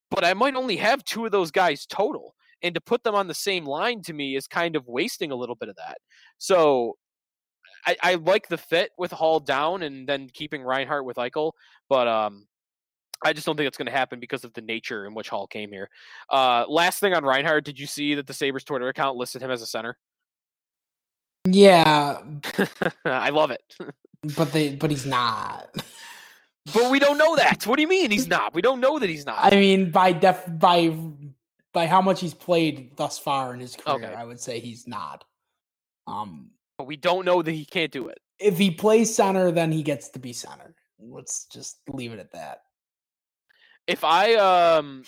But 0.10 0.24
I 0.24 0.34
might 0.34 0.56
only 0.56 0.78
have 0.78 1.04
two 1.04 1.26
of 1.26 1.32
those 1.32 1.52
guys 1.52 1.86
total, 1.86 2.36
and 2.62 2.74
to 2.76 2.82
put 2.82 3.04
them 3.04 3.16
on 3.16 3.28
the 3.28 3.34
same 3.34 3.66
line 3.66 4.02
to 4.04 4.14
me 4.14 4.36
is 4.36 4.48
kind 4.48 4.76
of 4.76 4.88
wasting 4.88 5.32
a 5.32 5.36
little 5.36 5.56
bit 5.56 5.70
of 5.70 5.76
that. 5.76 5.98
So 6.38 6.98
I, 7.86 7.98
I 8.02 8.16
like 8.16 8.48
the 8.48 8.58
fit 8.58 8.92
with 8.98 9.12
Hall 9.12 9.40
down 9.40 9.84
and 9.84 10.08
then 10.08 10.30
keeping 10.30 10.64
Reinhart 10.64 11.06
with 11.06 11.18
Eichel, 11.18 11.52
but 11.90 12.08
um, 12.08 12.48
I 13.24 13.34
just 13.34 13.46
don't 13.46 13.56
think 13.56 13.68
it's 13.68 13.78
going 13.78 13.88
to 13.88 13.92
happen 13.92 14.20
because 14.20 14.44
of 14.44 14.54
the 14.54 14.62
nature 14.62 15.06
in 15.06 15.14
which 15.14 15.30
Hall 15.30 15.48
came 15.48 15.72
here. 15.72 15.90
Uh, 16.30 16.66
last 16.68 17.00
thing 17.00 17.14
on 17.14 17.24
Reinhart, 17.24 17.66
did 17.66 17.80
you 17.80 17.88
see 17.88 18.16
that 18.16 18.28
the 18.28 18.34
Sabres 18.34 18.64
Twitter 18.64 18.88
account 18.88 19.18
listed 19.18 19.42
him 19.42 19.52
as 19.52 19.62
a 19.62 19.68
center? 19.68 19.98
Yeah, 21.46 22.22
I 23.06 23.30
love 23.30 23.52
it. 23.52 23.62
but 24.36 24.52
they, 24.52 24.76
but 24.76 24.90
he's 24.90 25.06
not. 25.06 25.70
But 26.74 26.92
we 26.92 27.00
don't 27.00 27.18
know 27.18 27.36
that. 27.36 27.68
What 27.68 27.76
do 27.76 27.82
you 27.82 27.88
mean 27.88 28.12
he's 28.12 28.28
not? 28.30 28.54
We 28.54 28.62
don't 28.62 28.80
know 28.80 29.00
that 29.00 29.10
he's 29.10 29.26
not. 29.26 29.54
I 29.54 29.58
mean, 29.58 29.92
by 29.92 30.14
def, 30.14 30.46
by 30.48 30.96
by 31.74 31.88
how 31.88 32.02
much 32.02 32.22
he's 32.22 32.34
played 32.34 32.96
thus 32.96 33.18
far 33.20 33.54
in 33.54 33.60
his 33.60 33.76
career, 33.76 34.08
okay. 34.08 34.14
I 34.14 34.24
would 34.24 34.40
say 34.40 34.60
he's 34.60 34.88
not. 34.88 35.26
Um, 36.08 36.52
but 36.84 36.88
we 36.88 36.98
don't 36.98 37.24
know 37.24 37.42
that 37.42 37.52
he 37.54 37.64
can't 37.64 37.94
do 37.94 38.10
it. 38.10 38.20
If 38.40 38.58
he 38.58 38.70
plays 38.70 39.16
center, 39.16 39.52
then 39.52 39.72
he 39.72 39.84
gets 39.84 40.10
to 40.10 40.20
be 40.20 40.34
center. 40.34 40.76
Let's 41.00 41.46
just 41.46 41.78
leave 41.88 42.12
it 42.12 42.20
at 42.20 42.34
that. 42.34 42.60
If 43.88 44.04
I 44.04 44.34
um 44.34 45.06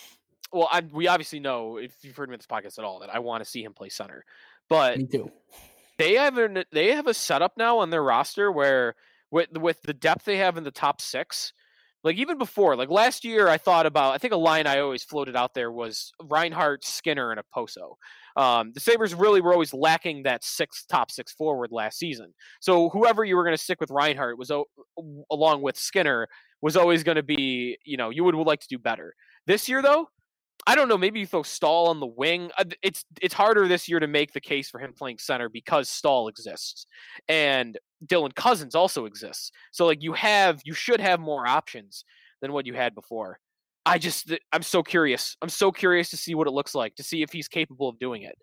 well, 0.54 0.70
I 0.72 0.84
we 0.90 1.10
obviously 1.10 1.42
know 1.42 1.76
if 1.76 1.92
you've 2.02 2.16
heard 2.16 2.30
me 2.30 2.36
in 2.36 2.40
this 2.40 2.48
podcast 2.48 2.80
at 2.80 2.86
all 2.86 3.00
that 3.00 3.14
I 3.14 3.20
want 3.20 3.44
to 3.44 3.50
see 3.50 3.62
him 3.62 3.74
play 3.74 3.90
center. 3.90 4.24
But 4.70 5.00
me 5.00 5.06
too. 5.06 5.30
They 5.98 6.14
have 6.14 6.38
an, 6.38 6.64
they 6.72 6.94
have 6.94 7.08
a 7.08 7.14
setup 7.14 7.58
now 7.58 7.80
on 7.80 7.90
their 7.90 8.04
roster 8.04 8.50
where 8.50 8.96
with 9.30 9.58
with 9.58 9.82
the 9.82 9.94
depth 9.94 10.24
they 10.24 10.38
have 10.38 10.56
in 10.56 10.64
the 10.64 10.72
top 10.72 11.02
six, 11.02 11.52
like 12.06 12.18
even 12.18 12.38
before, 12.38 12.76
like 12.76 12.92
last 12.92 13.26
year, 13.26 13.50
I 13.50 13.58
thought 13.58 13.88
about. 13.88 14.14
I 14.14 14.20
think 14.20 14.32
a 14.32 14.38
line 14.38 14.68
I 14.68 14.80
always 14.80 15.04
floated 15.04 15.36
out 15.36 15.56
there 15.56 15.72
was 15.72 16.14
Reinhart, 16.24 16.86
Skinner, 16.86 17.32
and 17.32 17.42
Okposo. 17.42 17.96
Um, 18.40 18.72
the 18.74 18.80
Sabres 18.80 19.16
really 19.16 19.42
were 19.42 19.52
always 19.52 19.74
lacking 19.74 20.24
that 20.24 20.44
six 20.44 20.86
top 20.86 21.10
six 21.10 21.34
forward 21.34 21.72
last 21.72 21.98
season. 21.98 22.32
So 22.62 22.90
whoever 22.90 23.26
you 23.26 23.36
were 23.36 23.44
going 23.44 23.58
to 23.58 23.62
stick 23.62 23.82
with 23.82 23.90
Reinhart 23.90 24.38
was 24.38 24.52
o- 24.52 24.68
along 25.32 25.64
with 25.64 25.78
Skinner 25.78 26.28
was 26.62 26.78
always 26.78 27.04
going 27.04 27.16
to 27.16 27.24
be, 27.24 27.78
you 27.84 27.98
know, 27.98 28.12
you 28.12 28.24
would, 28.24 28.36
would 28.36 28.48
like 28.48 28.62
to 28.62 28.68
do 28.70 28.78
better. 28.78 29.16
This 29.48 29.68
year, 29.68 29.82
though, 29.82 30.08
I 30.68 30.76
don't 30.76 30.88
know. 30.88 30.98
Maybe 30.98 31.20
you 31.20 31.28
throw 31.28 31.44
Staal 31.44 31.88
on 31.88 32.00
the 32.00 32.08
wing. 32.08 32.50
Uh, 32.58 32.66
it's 32.82 33.06
it's 33.22 33.34
harder 33.34 33.68
this 33.68 33.88
year 33.88 34.00
to 34.00 34.08
make 34.08 34.34
the 34.34 34.42
case 34.42 34.70
for 34.70 34.80
him 34.80 34.94
playing 34.94 35.20
center 35.20 35.48
because 35.48 35.90
Staal 35.90 36.28
exists, 36.28 36.88
and 37.28 37.78
Dylan 38.06 38.34
Cozens 38.36 38.76
also 38.76 39.06
exists. 39.06 39.52
So 39.72 39.86
like 39.86 40.02
you 40.02 40.14
have 40.14 40.62
you 40.66 40.74
should 40.74 41.00
have 41.00 41.20
more 41.20 41.48
options 41.48 42.04
than 42.42 42.52
what 42.52 42.66
you 42.66 42.74
had 42.74 42.96
before. 42.96 43.40
I 43.86 44.00
just 44.00 44.34
I'm 44.52 44.64
so 44.64 44.82
curious. 44.82 45.38
I'm 45.42 45.50
so 45.50 45.72
curious 45.72 46.10
to 46.10 46.18
see 46.18 46.34
what 46.34 46.48
it 46.48 46.52
looks 46.52 46.74
like 46.74 46.96
to 46.96 47.04
see 47.04 47.22
if 47.22 47.32
he's 47.32 47.48
capable 47.48 47.88
of 47.88 48.00
doing 48.00 48.24
it. 48.24 48.36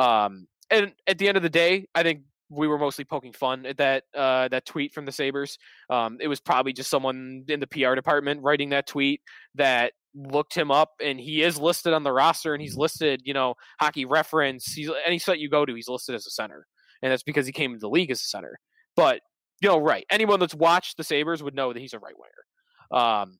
Um, 0.00 0.46
and 0.70 0.92
at 1.06 1.18
the 1.18 1.28
end 1.28 1.36
of 1.36 1.42
the 1.42 1.50
day, 1.50 1.86
I 1.94 2.02
think 2.02 2.22
we 2.48 2.68
were 2.68 2.78
mostly 2.78 3.04
poking 3.04 3.32
fun 3.32 3.66
at 3.66 3.76
that 3.78 4.04
uh, 4.14 4.48
that 4.48 4.64
tweet 4.64 4.94
from 4.94 5.04
the 5.04 5.12
Sabres. 5.12 5.58
Um, 5.90 6.18
it 6.20 6.28
was 6.28 6.40
probably 6.40 6.72
just 6.72 6.90
someone 6.90 7.44
in 7.48 7.60
the 7.60 7.66
PR 7.66 7.94
department 7.94 8.42
writing 8.42 8.70
that 8.70 8.86
tweet 8.86 9.20
that 9.56 9.92
looked 10.16 10.54
him 10.54 10.70
up, 10.70 10.92
and 11.02 11.20
he 11.20 11.42
is 11.42 11.58
listed 11.58 11.92
on 11.92 12.02
the 12.02 12.12
roster, 12.12 12.54
and 12.54 12.62
he's 12.62 12.76
listed, 12.76 13.20
you 13.24 13.34
know, 13.34 13.54
hockey 13.78 14.04
reference. 14.04 14.72
He's 14.72 14.90
any 15.06 15.18
site 15.18 15.38
you 15.38 15.50
go 15.50 15.66
to, 15.66 15.74
he's 15.74 15.88
listed 15.88 16.14
as 16.14 16.26
a 16.26 16.30
center, 16.30 16.66
and 17.02 17.12
that's 17.12 17.22
because 17.22 17.46
he 17.46 17.52
came 17.52 17.72
into 17.72 17.80
the 17.80 17.90
league 17.90 18.10
as 18.10 18.20
a 18.20 18.24
center. 18.24 18.58
But 18.96 19.20
you 19.60 19.68
know, 19.68 19.78
right? 19.78 20.04
Anyone 20.10 20.40
that's 20.40 20.54
watched 20.54 20.96
the 20.96 21.04
Sabres 21.04 21.42
would 21.42 21.54
know 21.54 21.72
that 21.72 21.80
he's 21.80 21.94
a 21.94 21.98
right 21.98 22.14
winger. 22.16 23.02
Um, 23.04 23.38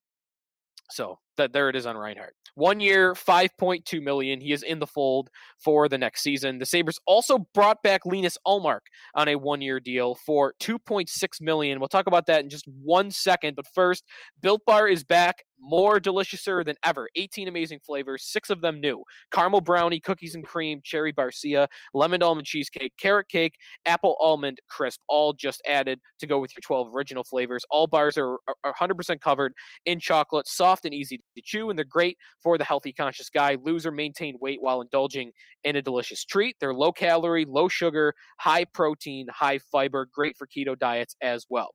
so 0.90 1.18
that 1.36 1.52
there 1.52 1.68
it 1.68 1.76
is 1.76 1.86
on 1.86 1.96
Reinhart. 1.96 2.34
One 2.54 2.80
year, 2.80 3.12
5.2 3.12 4.02
million. 4.02 4.40
He 4.40 4.52
is 4.52 4.62
in 4.62 4.78
the 4.78 4.86
fold 4.86 5.28
for 5.62 5.88
the 5.88 5.98
next 5.98 6.22
season. 6.22 6.58
The 6.58 6.66
Sabres 6.66 6.98
also 7.06 7.46
brought 7.52 7.82
back 7.82 8.06
Linus 8.06 8.38
Ullmark 8.46 8.80
on 9.14 9.28
a 9.28 9.36
one-year 9.36 9.80
deal 9.80 10.14
for 10.14 10.54
2.6 10.60 11.08
million. 11.40 11.80
We'll 11.80 11.88
talk 11.88 12.06
about 12.06 12.26
that 12.26 12.42
in 12.42 12.48
just 12.48 12.64
one 12.66 13.10
second. 13.10 13.56
But 13.56 13.66
first, 13.74 14.04
Built 14.40 14.62
Bar 14.66 14.88
is 14.88 15.04
back 15.04 15.44
more 15.60 15.98
deliciouser 15.98 16.64
than 16.64 16.76
ever. 16.84 17.08
18 17.16 17.48
amazing 17.48 17.80
flavors, 17.84 18.24
six 18.24 18.50
of 18.50 18.60
them 18.60 18.80
new. 18.80 19.02
Caramel 19.32 19.60
brownie, 19.60 20.00
cookies 20.00 20.34
and 20.34 20.44
cream, 20.44 20.80
cherry 20.84 21.12
barcia, 21.12 21.66
lemon 21.94 22.22
almond 22.22 22.46
cheesecake, 22.46 22.92
carrot 22.98 23.28
cake, 23.28 23.54
apple 23.86 24.16
almond 24.20 24.58
crisp, 24.68 25.00
all 25.08 25.32
just 25.32 25.60
added 25.66 26.00
to 26.20 26.26
go 26.26 26.38
with 26.38 26.52
your 26.54 26.60
12 26.62 26.94
original 26.94 27.24
flavors. 27.24 27.64
All 27.70 27.86
bars 27.86 28.16
are, 28.16 28.38
are 28.64 28.74
100% 28.80 29.20
covered 29.20 29.52
in 29.84 30.00
chocolate, 30.00 30.46
soft 30.48 30.84
and 30.84 30.94
easy 30.94 31.20
to 31.34 31.42
chew, 31.44 31.70
and 31.70 31.78
they're 31.78 31.84
great 31.84 32.16
for 32.42 32.58
the 32.58 32.64
healthy 32.64 32.92
conscious 32.92 33.30
guy. 33.30 33.56
Lose 33.62 33.86
or 33.86 33.90
maintain 33.90 34.36
weight 34.40 34.60
while 34.60 34.80
indulging 34.80 35.32
in 35.64 35.76
a 35.76 35.82
delicious 35.82 36.24
treat. 36.24 36.56
They're 36.60 36.74
low 36.74 36.92
calorie, 36.92 37.44
low 37.46 37.68
sugar, 37.68 38.14
high 38.38 38.64
protein, 38.64 39.26
high 39.28 39.58
fiber, 39.58 40.08
great 40.12 40.36
for 40.36 40.46
keto 40.46 40.78
diets 40.78 41.16
as 41.20 41.46
well. 41.48 41.70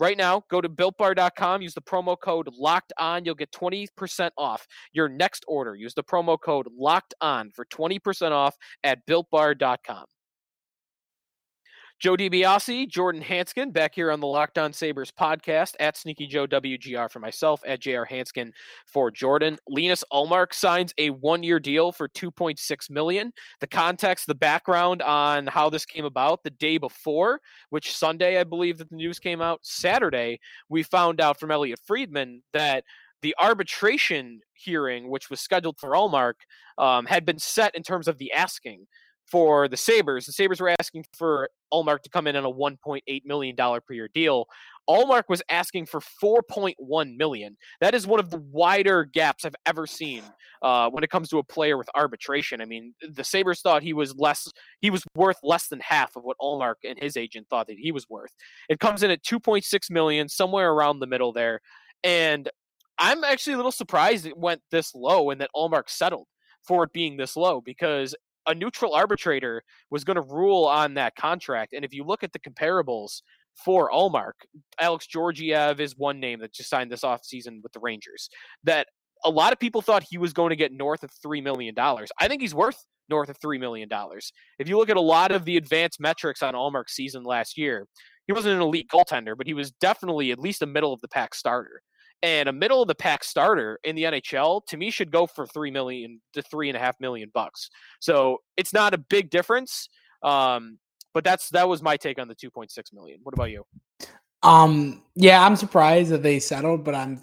Right 0.00 0.16
now, 0.16 0.44
go 0.50 0.62
to 0.62 0.68
builtbar.com, 0.68 1.60
use 1.60 1.74
the 1.74 1.82
promo 1.82 2.16
code 2.18 2.48
locked 2.58 2.94
on. 2.98 3.26
You'll 3.26 3.34
get 3.34 3.52
20% 3.52 4.30
off 4.38 4.66
your 4.94 5.10
next 5.10 5.44
order. 5.46 5.74
Use 5.74 5.92
the 5.92 6.02
promo 6.02 6.38
code 6.42 6.68
locked 6.74 7.12
on 7.20 7.50
for 7.54 7.66
20% 7.66 8.30
off 8.32 8.56
at 8.82 9.06
builtbar.com. 9.06 10.06
Joe 12.00 12.16
DiBiase, 12.16 12.88
Jordan 12.88 13.20
Hanskin, 13.20 13.74
back 13.74 13.94
here 13.94 14.10
on 14.10 14.20
the 14.20 14.26
Locked 14.26 14.56
On 14.56 14.72
Sabres 14.72 15.12
podcast 15.12 15.74
at 15.80 15.98
Sneaky 15.98 16.26
Joe 16.26 16.46
WGR 16.46 17.10
for 17.10 17.18
myself, 17.18 17.60
at 17.66 17.80
JR 17.80 18.04
Hanskin 18.04 18.52
for 18.86 19.10
Jordan. 19.10 19.58
Linus 19.68 20.02
Ullmark 20.10 20.54
signs 20.54 20.94
a 20.96 21.10
one-year 21.10 21.60
deal 21.60 21.92
for 21.92 22.08
2.6 22.08 22.88
million. 22.88 23.34
The 23.60 23.66
context, 23.66 24.26
the 24.26 24.34
background 24.34 25.02
on 25.02 25.46
how 25.46 25.68
this 25.68 25.84
came 25.84 26.06
about, 26.06 26.42
the 26.42 26.48
day 26.48 26.78
before, 26.78 27.42
which 27.68 27.94
Sunday 27.94 28.40
I 28.40 28.44
believe 28.44 28.78
that 28.78 28.88
the 28.88 28.96
news 28.96 29.18
came 29.18 29.42
out. 29.42 29.60
Saturday, 29.62 30.40
we 30.70 30.82
found 30.82 31.20
out 31.20 31.38
from 31.38 31.50
Elliotte 31.50 31.80
Friedman 31.86 32.42
that 32.54 32.84
the 33.20 33.36
arbitration 33.38 34.40
hearing, 34.54 35.10
which 35.10 35.28
was 35.28 35.40
scheduled 35.40 35.78
for 35.78 35.90
Ullmark, 35.90 36.32
um, 36.78 37.04
had 37.04 37.26
been 37.26 37.38
set 37.38 37.74
in 37.74 37.82
terms 37.82 38.08
of 38.08 38.16
the 38.16 38.32
asking 38.32 38.86
for 39.30 39.68
the 39.68 39.76
Sabres. 39.76 40.26
The 40.26 40.32
Sabres 40.32 40.60
were 40.60 40.74
asking 40.80 41.04
for 41.16 41.48
Ullmark 41.72 42.02
to 42.02 42.10
come 42.10 42.26
in 42.26 42.36
on 42.36 42.44
a 42.44 42.50
$1.8 42.50 43.22
million 43.24 43.56
per 43.56 43.94
year 43.94 44.08
deal. 44.12 44.46
Ullmark 44.88 45.24
was 45.28 45.42
asking 45.48 45.86
for 45.86 46.00
4.1 46.22 47.16
million. 47.16 47.56
That 47.80 47.94
is 47.94 48.06
one 48.06 48.18
of 48.18 48.30
the 48.30 48.38
wider 48.38 49.04
gaps 49.04 49.44
I've 49.44 49.54
ever 49.66 49.86
seen 49.86 50.22
uh, 50.62 50.90
when 50.90 51.04
it 51.04 51.10
comes 51.10 51.28
to 51.28 51.38
a 51.38 51.44
player 51.44 51.78
with 51.78 51.88
arbitration. 51.94 52.60
I 52.60 52.64
mean, 52.64 52.94
the 53.00 53.22
Sabres 53.22 53.60
thought 53.60 53.82
he 53.82 53.92
was 53.92 54.14
less, 54.16 54.48
he 54.80 54.90
was 54.90 55.04
worth 55.14 55.38
less 55.44 55.68
than 55.68 55.80
half 55.80 56.16
of 56.16 56.24
what 56.24 56.36
Ullmark 56.40 56.76
and 56.88 56.98
his 56.98 57.16
agent 57.16 57.46
thought 57.48 57.68
that 57.68 57.78
he 57.78 57.92
was 57.92 58.08
worth. 58.08 58.34
It 58.68 58.80
comes 58.80 59.02
in 59.02 59.10
at 59.12 59.22
2.6 59.22 59.90
million, 59.90 60.28
somewhere 60.28 60.72
around 60.72 60.98
the 60.98 61.06
middle 61.06 61.32
there. 61.32 61.60
And 62.02 62.48
I'm 62.98 63.22
actually 63.22 63.54
a 63.54 63.56
little 63.56 63.72
surprised 63.72 64.26
it 64.26 64.36
went 64.36 64.60
this 64.70 64.94
low 64.94 65.30
and 65.30 65.40
that 65.40 65.50
Ullmark 65.54 65.88
settled 65.88 66.26
for 66.66 66.84
it 66.84 66.92
being 66.92 67.16
this 67.16 67.36
low 67.36 67.60
because 67.60 68.14
a 68.50 68.54
neutral 68.54 68.94
arbitrator 68.94 69.62
was 69.90 70.04
going 70.04 70.16
to 70.16 70.22
rule 70.22 70.64
on 70.64 70.94
that 70.94 71.14
contract. 71.16 71.72
And 71.72 71.84
if 71.84 71.94
you 71.94 72.04
look 72.04 72.22
at 72.22 72.32
the 72.32 72.38
comparables 72.38 73.22
for 73.56 73.90
Ullmark, 73.90 74.32
Alex 74.80 75.06
Georgiev 75.06 75.80
is 75.80 75.96
one 75.96 76.20
name 76.20 76.40
that 76.40 76.52
just 76.52 76.68
signed 76.68 76.90
this 76.90 77.04
off 77.04 77.24
season 77.24 77.60
with 77.62 77.72
the 77.72 77.80
Rangers. 77.80 78.28
That 78.64 78.88
a 79.24 79.30
lot 79.30 79.52
of 79.52 79.58
people 79.58 79.82
thought 79.82 80.04
he 80.08 80.18
was 80.18 80.32
going 80.32 80.50
to 80.50 80.56
get 80.56 80.72
north 80.72 81.04
of 81.04 81.10
$3 81.24 81.42
million. 81.42 81.74
I 81.78 82.28
think 82.28 82.42
he's 82.42 82.54
worth 82.54 82.84
north 83.08 83.28
of 83.28 83.38
$3 83.38 83.60
million. 83.60 83.88
If 84.58 84.68
you 84.68 84.78
look 84.78 84.90
at 84.90 84.96
a 84.96 85.00
lot 85.00 85.30
of 85.32 85.44
the 85.44 85.56
advanced 85.56 86.00
metrics 86.00 86.42
on 86.42 86.54
Ullmark's 86.54 86.92
season 86.92 87.22
last 87.22 87.58
year, 87.58 87.86
he 88.26 88.32
wasn't 88.32 88.54
an 88.56 88.62
elite 88.62 88.88
goaltender, 88.92 89.36
but 89.36 89.46
he 89.46 89.54
was 89.54 89.72
definitely 89.72 90.30
at 90.30 90.38
least 90.38 90.62
a 90.62 90.66
middle 90.66 90.92
of 90.92 91.00
the 91.00 91.08
pack 91.08 91.34
starter. 91.34 91.82
And 92.22 92.48
a 92.48 92.52
middle 92.52 92.82
of 92.82 92.88
the 92.88 92.94
pack 92.94 93.24
starter 93.24 93.78
in 93.82 93.96
the 93.96 94.04
NHL 94.04 94.66
to 94.66 94.76
me 94.76 94.90
should 94.90 95.10
go 95.10 95.26
for 95.26 95.46
three 95.46 95.70
million 95.70 96.20
to 96.34 96.42
three 96.42 96.68
and 96.68 96.76
a 96.76 96.80
half 96.80 97.00
million 97.00 97.30
bucks. 97.32 97.70
So 97.98 98.38
it's 98.56 98.74
not 98.74 98.92
a 98.92 98.98
big 98.98 99.30
difference. 99.30 99.88
Um, 100.22 100.78
but 101.12 101.24
that's 101.24 101.48
that 101.50 101.68
was 101.68 101.82
my 101.82 101.96
take 101.96 102.18
on 102.18 102.28
the 102.28 102.34
2.6 102.34 102.92
million. 102.92 103.20
What 103.22 103.34
about 103.34 103.50
you? 103.50 103.64
Um, 104.42 105.02
yeah, 105.14 105.44
I'm 105.44 105.56
surprised 105.56 106.10
that 106.10 106.22
they 106.22 106.38
settled, 106.38 106.84
but 106.84 106.94
I'm 106.94 107.20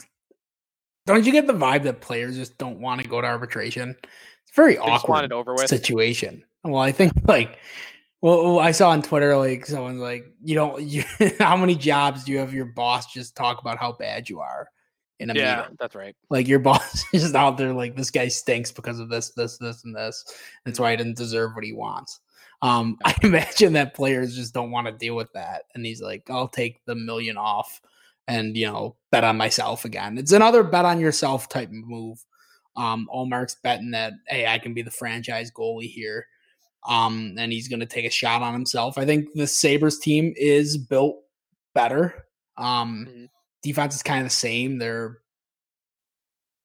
don't 1.05 1.25
you 1.25 1.31
get 1.31 1.47
the 1.47 1.53
vibe 1.53 1.83
that 1.83 2.01
players 2.01 2.35
just 2.35 2.57
don't 2.57 2.79
want 2.79 3.01
to 3.01 3.07
go 3.07 3.21
to 3.21 3.27
arbitration? 3.27 3.95
It's 4.01 4.55
very 4.55 4.75
they 4.75 4.81
awkward 4.81 5.31
over 5.31 5.53
with. 5.53 5.67
situation. 5.67 6.43
Well, 6.63 6.81
I 6.81 6.91
think 6.91 7.13
like 7.27 7.59
well, 8.21 8.59
I 8.59 8.71
saw 8.71 8.89
on 8.89 9.01
Twitter 9.01 9.37
like 9.37 9.65
someone's 9.65 10.01
like, 10.01 10.25
you 10.43 10.55
don't 10.55 10.81
you 10.83 11.03
how 11.39 11.55
many 11.55 11.75
jobs 11.75 12.23
do 12.23 12.31
you 12.31 12.39
have 12.39 12.53
your 12.53 12.65
boss 12.65 13.11
just 13.11 13.35
talk 13.35 13.61
about 13.61 13.77
how 13.77 13.93
bad 13.93 14.29
you 14.29 14.41
are? 14.41 14.69
In 15.19 15.29
a 15.29 15.33
yeah, 15.33 15.61
meeting. 15.61 15.77
that's 15.79 15.95
right. 15.95 16.15
Like 16.29 16.47
your 16.47 16.59
boss 16.67 17.03
is 17.13 17.33
out 17.35 17.57
there 17.57 17.73
like 17.73 17.95
this 17.95 18.11
guy 18.11 18.27
stinks 18.27 18.71
because 18.71 18.99
of 18.99 19.09
this, 19.09 19.31
this, 19.31 19.57
this, 19.57 19.83
and 19.83 19.95
this. 19.95 20.25
That's 20.65 20.79
why 20.79 20.91
I 20.91 20.95
didn't 20.95 21.17
deserve 21.17 21.51
what 21.55 21.63
he 21.63 21.73
wants. 21.73 22.19
Um, 22.61 22.97
I 23.05 23.15
imagine 23.23 23.73
that 23.73 23.93
players 23.95 24.35
just 24.35 24.53
don't 24.53 24.71
want 24.71 24.87
to 24.87 24.93
deal 24.93 25.15
with 25.15 25.31
that. 25.33 25.63
And 25.75 25.85
he's 25.85 26.01
like, 26.01 26.29
I'll 26.29 26.47
take 26.47 26.83
the 26.85 26.95
million 26.95 27.37
off 27.37 27.81
and 28.27 28.57
you 28.57 28.67
know, 28.67 28.95
bet 29.11 29.23
on 29.23 29.37
myself 29.37 29.85
again. 29.85 30.17
It's 30.17 30.33
another 30.33 30.63
bet 30.63 30.85
on 30.85 30.99
yourself 30.99 31.49
type 31.49 31.69
move. 31.71 32.23
Um, 32.75 33.07
Ullmark's 33.13 33.57
betting 33.63 33.91
that 33.91 34.13
hey, 34.27 34.45
I 34.45 34.59
can 34.59 34.73
be 34.73 34.81
the 34.81 34.91
franchise 34.91 35.51
goalie 35.51 35.91
here. 35.91 36.27
Um, 36.87 37.35
and 37.37 37.51
he's 37.51 37.67
gonna 37.67 37.85
take 37.85 38.05
a 38.05 38.11
shot 38.11 38.41
on 38.41 38.53
himself. 38.53 38.97
I 38.97 39.05
think 39.05 39.29
the 39.33 39.47
Sabres 39.47 39.99
team 39.99 40.33
is 40.35 40.77
built 40.77 41.17
better. 41.73 42.25
Um, 42.57 43.07
mm-hmm 43.09 43.25
defense 43.67 43.95
is 43.95 44.03
kind 44.03 44.21
of 44.21 44.25
the 44.25 44.35
same. 44.35 44.77
They're 44.77 45.19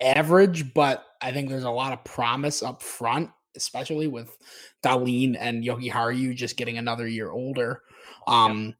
average, 0.00 0.74
but 0.74 1.04
I 1.20 1.32
think 1.32 1.48
there's 1.48 1.64
a 1.64 1.70
lot 1.70 1.92
of 1.92 2.04
promise 2.04 2.62
up 2.62 2.82
front, 2.82 3.30
especially 3.56 4.08
with 4.08 4.36
Dahlin 4.84 5.36
and 5.38 5.64
Jokiharju 5.64 6.34
just 6.34 6.56
getting 6.56 6.78
another 6.78 7.06
year 7.06 7.30
older. 7.30 7.82
Um, 8.26 8.74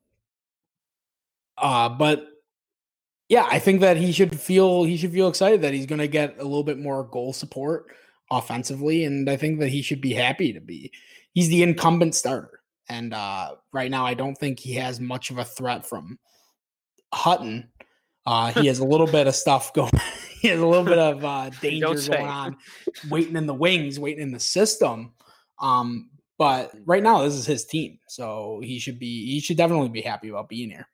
uh, 1.59 1.89
but 1.91 2.27
yeah, 3.29 3.47
I 3.51 3.59
think 3.59 3.81
that 3.81 3.97
he 3.97 4.13
should 4.13 4.39
feel 4.39 4.85
he 4.85 4.97
should 4.97 5.13
feel 5.13 5.29
excited 5.29 5.63
that 5.63 5.73
he's 5.73 5.87
going 5.87 6.01
to 6.01 6.09
get 6.09 6.39
a 6.39 6.45
little 6.45 6.65
bit 6.65 6.79
more 6.79 7.05
goal 7.05 7.33
support 7.33 7.87
offensively, 8.31 9.05
and 9.05 9.29
I 9.31 9.37
think 9.37 9.61
that 9.61 9.69
he 9.69 9.83
should 9.83 10.01
be 10.01 10.13
happy 10.13 10.53
to 10.53 10.61
be. 10.61 10.93
He's 11.33 11.49
the 11.49 11.63
incumbent 11.63 12.15
starter, 12.15 12.61
and 12.89 13.15
uh, 13.15 13.55
right 13.73 13.91
now 13.91 14.05
I 14.05 14.15
don't 14.15 14.37
think 14.37 14.59
he 14.59 14.75
has 14.75 15.01
much 15.01 15.31
of 15.31 15.39
a 15.39 15.45
threat 15.45 15.87
from 15.87 16.19
Hutton. 17.15 17.71
Uh, 18.25 18.53
he 18.53 18.67
has 18.67 18.79
a 18.79 18.85
little 18.85 19.07
bit 19.07 19.27
of 19.27 19.35
stuff 19.35 19.73
going. 19.75 19.91
he 20.41 20.49
has 20.49 20.61
a 20.61 20.67
little 20.67 20.85
bit 20.85 20.99
of 20.99 21.25
uh, 21.25 21.51
danger 21.61 21.95
going 21.95 22.27
on, 22.27 22.57
waiting 23.09 23.37
in 23.37 23.47
the 23.47 23.55
wings, 23.55 23.99
waiting 23.99 24.23
in 24.23 24.33
the 24.33 24.41
system. 24.41 25.13
Um, 25.61 26.11
but 26.39 26.73
right 26.87 27.03
now, 27.03 27.23
this 27.23 27.35
is 27.35 27.47
his 27.47 27.65
team, 27.65 27.99
so 28.09 28.61
he 28.63 28.79
should 28.79 28.99
be. 28.99 29.27
He 29.27 29.41
should 29.41 29.57
definitely 29.57 29.89
be 29.89 30.01
happy 30.01 30.29
about 30.29 30.49
being 30.49 30.71
here. 30.71 30.87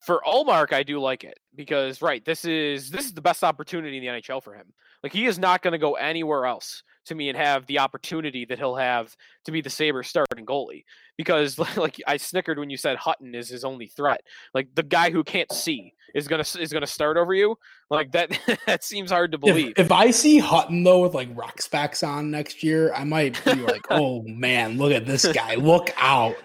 For 0.00 0.22
Ullmark, 0.26 0.74
I 0.74 0.82
do 0.82 1.00
like 1.00 1.24
it 1.24 1.38
because 1.54 2.02
right, 2.02 2.22
this 2.24 2.44
is 2.44 2.90
this 2.90 3.06
is 3.06 3.14
the 3.14 3.22
best 3.22 3.42
opportunity 3.42 3.96
in 3.96 4.04
the 4.04 4.20
NHL 4.20 4.42
for 4.42 4.54
him. 4.54 4.66
Like 5.02 5.12
he 5.12 5.26
is 5.26 5.38
not 5.38 5.62
going 5.62 5.72
to 5.72 5.78
go 5.78 5.94
anywhere 5.94 6.44
else 6.44 6.82
to 7.06 7.14
me 7.14 7.28
and 7.28 7.36
have 7.38 7.66
the 7.66 7.78
opportunity 7.78 8.44
that 8.46 8.58
he'll 8.58 8.76
have 8.76 9.14
to 9.44 9.52
be 9.52 9.60
the 9.60 9.70
Sabres 9.70 10.08
starting 10.08 10.44
goalie. 10.46 10.84
Because 11.16 11.58
like 11.76 12.00
I 12.06 12.16
snickered 12.16 12.58
when 12.58 12.70
you 12.70 12.76
said 12.76 12.96
Hutton 12.96 13.34
is 13.34 13.48
his 13.48 13.64
only 13.64 13.86
threat. 13.86 14.20
Like 14.54 14.74
the 14.74 14.82
guy 14.82 15.10
who 15.10 15.22
can't 15.24 15.52
see 15.52 15.92
is 16.14 16.28
gonna 16.28 16.44
is 16.58 16.72
gonna 16.72 16.86
start 16.86 17.16
over 17.16 17.34
you. 17.34 17.56
Like 17.90 18.12
that 18.12 18.38
that 18.66 18.84
seems 18.84 19.10
hard 19.10 19.32
to 19.32 19.38
believe. 19.38 19.74
If, 19.76 19.86
if 19.86 19.92
I 19.92 20.10
see 20.10 20.38
Hutton 20.38 20.82
though 20.84 21.00
with 21.02 21.14
like 21.14 21.28
rock 21.36 21.60
specs 21.62 22.02
on 22.02 22.30
next 22.30 22.62
year, 22.62 22.92
I 22.94 23.04
might 23.04 23.42
be 23.44 23.54
like, 23.54 23.86
oh 23.90 24.22
man, 24.22 24.78
look 24.78 24.92
at 24.92 25.06
this 25.06 25.26
guy. 25.32 25.54
Look 25.56 25.90
out. 25.96 26.36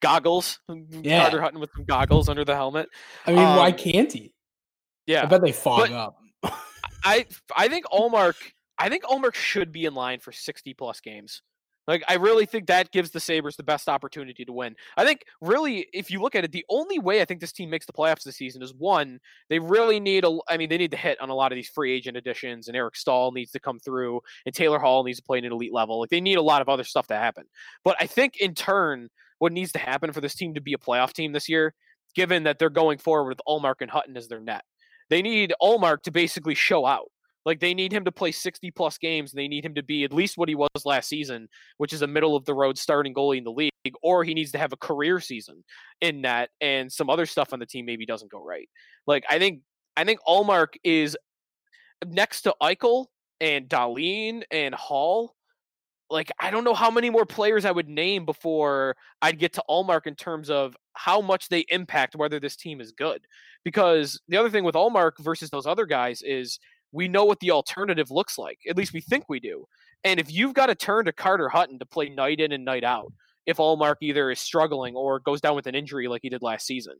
goggles. 0.00 0.58
Yeah. 0.90 1.22
Carter 1.22 1.40
Hutton 1.40 1.60
with 1.60 1.70
some 1.74 1.84
goggles 1.84 2.28
under 2.28 2.44
the 2.44 2.54
helmet. 2.54 2.88
I 3.26 3.30
mean, 3.30 3.40
why 3.42 3.70
Um, 3.70 3.76
can't 3.76 4.12
he? 4.12 4.34
Yeah. 5.06 5.22
I 5.22 5.26
bet 5.26 5.40
they 5.42 5.52
fog 5.52 5.88
but- 5.90 5.92
up. 5.92 6.14
I 7.04 7.26
I 7.56 7.68
think 7.68 7.84
Ullmark 7.86 8.34
I 8.78 8.88
think 8.88 9.04
Ullmark 9.04 9.34
should 9.34 9.72
be 9.72 9.84
in 9.84 9.94
line 9.94 10.20
for 10.20 10.32
60 10.32 10.74
plus 10.74 11.00
games. 11.00 11.42
Like 11.88 12.04
I 12.06 12.16
really 12.16 12.44
think 12.44 12.66
that 12.66 12.92
gives 12.92 13.10
the 13.10 13.18
Sabres 13.18 13.56
the 13.56 13.62
best 13.62 13.88
opportunity 13.88 14.44
to 14.44 14.52
win. 14.52 14.76
I 14.98 15.06
think 15.06 15.22
really 15.40 15.88
if 15.94 16.10
you 16.10 16.20
look 16.20 16.34
at 16.34 16.44
it 16.44 16.52
the 16.52 16.66
only 16.68 16.98
way 16.98 17.22
I 17.22 17.24
think 17.24 17.40
this 17.40 17.50
team 17.50 17.70
makes 17.70 17.86
the 17.86 17.94
playoffs 17.94 18.24
this 18.24 18.36
season 18.36 18.62
is 18.62 18.74
one 18.74 19.18
they 19.48 19.58
really 19.58 19.98
need 19.98 20.24
a 20.24 20.38
I 20.48 20.58
mean 20.58 20.68
they 20.68 20.76
need 20.76 20.90
to 20.90 20.98
hit 20.98 21.18
on 21.18 21.30
a 21.30 21.34
lot 21.34 21.50
of 21.50 21.56
these 21.56 21.70
free 21.70 21.94
agent 21.94 22.18
additions 22.18 22.68
and 22.68 22.76
Eric 22.76 22.94
Staal 22.94 23.32
needs 23.32 23.52
to 23.52 23.60
come 23.60 23.78
through 23.78 24.20
and 24.44 24.54
Taylor 24.54 24.78
Hall 24.78 25.02
needs 25.02 25.18
to 25.18 25.24
play 25.24 25.38
at 25.38 25.44
an 25.44 25.52
elite 25.52 25.72
level. 25.72 25.98
Like 25.98 26.10
they 26.10 26.20
need 26.20 26.36
a 26.36 26.42
lot 26.42 26.60
of 26.60 26.68
other 26.68 26.84
stuff 26.84 27.06
to 27.06 27.16
happen. 27.16 27.44
But 27.84 27.96
I 27.98 28.06
think 28.06 28.36
in 28.36 28.54
turn 28.54 29.08
what 29.38 29.52
needs 29.52 29.72
to 29.72 29.78
happen 29.78 30.12
for 30.12 30.20
this 30.20 30.34
team 30.34 30.54
to 30.54 30.60
be 30.60 30.74
a 30.74 30.78
playoff 30.78 31.14
team 31.14 31.32
this 31.32 31.48
year 31.48 31.72
given 32.14 32.42
that 32.42 32.58
they're 32.58 32.68
going 32.68 32.98
forward 32.98 33.28
with 33.30 33.40
Ullmark 33.48 33.76
and 33.80 33.90
Hutton 33.90 34.16
as 34.18 34.28
their 34.28 34.40
net 34.40 34.62
they 35.08 35.22
need 35.22 35.54
Ullmark 35.62 36.02
to 36.02 36.10
basically 36.10 36.54
show 36.54 36.84
out. 36.84 37.10
Like 37.48 37.60
they 37.60 37.72
need 37.72 37.94
him 37.94 38.04
to 38.04 38.12
play 38.12 38.30
60 38.30 38.70
plus 38.72 38.98
games. 38.98 39.32
And 39.32 39.40
they 39.40 39.48
need 39.48 39.64
him 39.64 39.74
to 39.76 39.82
be 39.82 40.04
at 40.04 40.12
least 40.12 40.36
what 40.36 40.50
he 40.50 40.54
was 40.54 40.68
last 40.84 41.08
season, 41.08 41.48
which 41.78 41.94
is 41.94 42.02
a 42.02 42.06
middle 42.06 42.36
of 42.36 42.44
the 42.44 42.52
road 42.52 42.76
starting 42.76 43.14
goalie 43.14 43.38
in 43.38 43.44
the 43.44 43.50
league, 43.50 43.72
or 44.02 44.22
he 44.22 44.34
needs 44.34 44.52
to 44.52 44.58
have 44.58 44.74
a 44.74 44.76
career 44.76 45.18
season 45.18 45.64
in 46.02 46.20
that 46.22 46.50
and 46.60 46.92
some 46.92 47.08
other 47.08 47.24
stuff 47.24 47.54
on 47.54 47.58
the 47.58 47.64
team 47.64 47.86
maybe 47.86 48.04
doesn't 48.04 48.30
go 48.30 48.44
right. 48.44 48.68
Like 49.06 49.24
I 49.30 49.38
think 49.38 49.62
I 49.96 50.04
think 50.04 50.20
Ullmark 50.28 50.74
is 50.84 51.16
next 52.06 52.42
to 52.42 52.54
Eichel 52.62 53.06
and 53.40 53.66
Dahlin 53.66 54.42
and 54.50 54.74
Hall. 54.74 55.34
Like 56.10 56.30
I 56.38 56.50
don't 56.50 56.64
know 56.64 56.74
how 56.74 56.90
many 56.90 57.08
more 57.08 57.24
players 57.24 57.64
I 57.64 57.70
would 57.70 57.88
name 57.88 58.26
before 58.26 58.94
I'd 59.22 59.38
get 59.38 59.54
to 59.54 59.64
Ullmark 59.70 60.06
in 60.06 60.16
terms 60.16 60.50
of 60.50 60.76
how 60.92 61.22
much 61.22 61.48
they 61.48 61.64
impact 61.70 62.14
whether 62.14 62.38
this 62.38 62.56
team 62.56 62.82
is 62.82 62.92
good 62.92 63.22
because 63.64 64.20
the 64.28 64.36
other 64.36 64.50
thing 64.50 64.64
with 64.64 64.74
Ullmark 64.74 65.12
versus 65.20 65.48
those 65.48 65.66
other 65.66 65.86
guys 65.86 66.20
is 66.20 66.58
we 66.92 67.08
know 67.08 67.24
what 67.24 67.40
the 67.40 67.50
alternative 67.50 68.10
looks 68.10 68.38
like. 68.38 68.58
At 68.68 68.76
least 68.76 68.92
we 68.92 69.00
think 69.00 69.24
we 69.28 69.40
do. 69.40 69.66
And 70.04 70.20
if 70.20 70.32
you've 70.32 70.54
got 70.54 70.66
to 70.66 70.74
turn 70.74 71.04
to 71.06 71.12
Carter 71.12 71.48
Hutton 71.48 71.78
to 71.78 71.86
play 71.86 72.08
night 72.08 72.40
in 72.40 72.52
and 72.52 72.64
night 72.64 72.84
out, 72.84 73.12
if 73.46 73.56
Ullmark 73.56 73.96
either 74.02 74.30
is 74.30 74.38
struggling 74.38 74.94
or 74.94 75.20
goes 75.20 75.40
down 75.40 75.56
with 75.56 75.66
an 75.66 75.74
injury 75.74 76.06
like 76.08 76.20
he 76.22 76.28
did 76.28 76.42
last 76.42 76.66
season, 76.66 76.94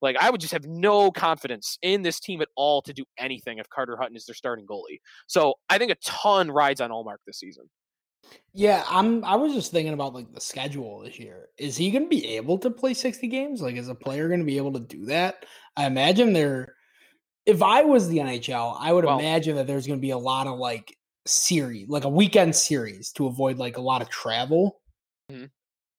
like 0.00 0.16
I 0.16 0.30
would 0.30 0.40
just 0.40 0.52
have 0.52 0.66
no 0.66 1.10
confidence 1.10 1.78
in 1.82 2.02
this 2.02 2.20
team 2.20 2.40
at 2.40 2.48
all 2.56 2.82
to 2.82 2.92
do 2.92 3.04
anything 3.18 3.58
if 3.58 3.68
Carter 3.68 3.96
Hutton 3.96 4.16
is 4.16 4.24
their 4.26 4.34
starting 4.34 4.66
goalie. 4.66 5.00
So 5.26 5.54
I 5.68 5.78
think 5.78 5.90
a 5.90 5.96
ton 6.04 6.50
rides 6.50 6.80
on 6.80 6.90
Ullmark 6.90 7.18
this 7.26 7.38
season. 7.38 7.68
Yeah, 8.52 8.84
I'm. 8.88 9.24
I 9.24 9.36
was 9.36 9.54
just 9.54 9.70
thinking 9.70 9.94
about 9.94 10.14
like 10.14 10.32
the 10.32 10.40
schedule 10.40 11.00
this 11.00 11.18
year. 11.18 11.48
Is 11.58 11.76
he 11.76 11.90
going 11.90 12.04
to 12.04 12.08
be 12.08 12.36
able 12.36 12.58
to 12.58 12.70
play 12.70 12.92
60 12.92 13.26
games? 13.28 13.62
Like, 13.62 13.76
is 13.76 13.88
a 13.88 13.94
player 13.94 14.28
going 14.28 14.40
to 14.40 14.46
be 14.46 14.56
able 14.56 14.72
to 14.72 14.80
do 14.80 15.06
that? 15.06 15.46
I 15.76 15.86
imagine 15.86 16.32
they're. 16.32 16.74
If 17.48 17.62
I 17.62 17.82
was 17.82 18.08
the 18.08 18.18
NHL, 18.18 18.76
I 18.78 18.92
would 18.92 19.04
Well- 19.06 19.18
imagine 19.18 19.56
that 19.56 19.66
there's 19.66 19.86
going 19.86 19.98
to 19.98 20.02
be 20.02 20.10
a 20.10 20.18
lot 20.18 20.46
of 20.46 20.58
like 20.58 20.94
series, 21.26 21.88
like 21.88 22.04
a 22.04 22.08
weekend 22.08 22.54
series, 22.54 23.10
to 23.12 23.26
avoid 23.26 23.56
like 23.58 23.78
a 23.78 23.80
lot 23.80 24.02
of 24.02 24.08
travel. 24.10 24.80
Mhm. 25.32 25.50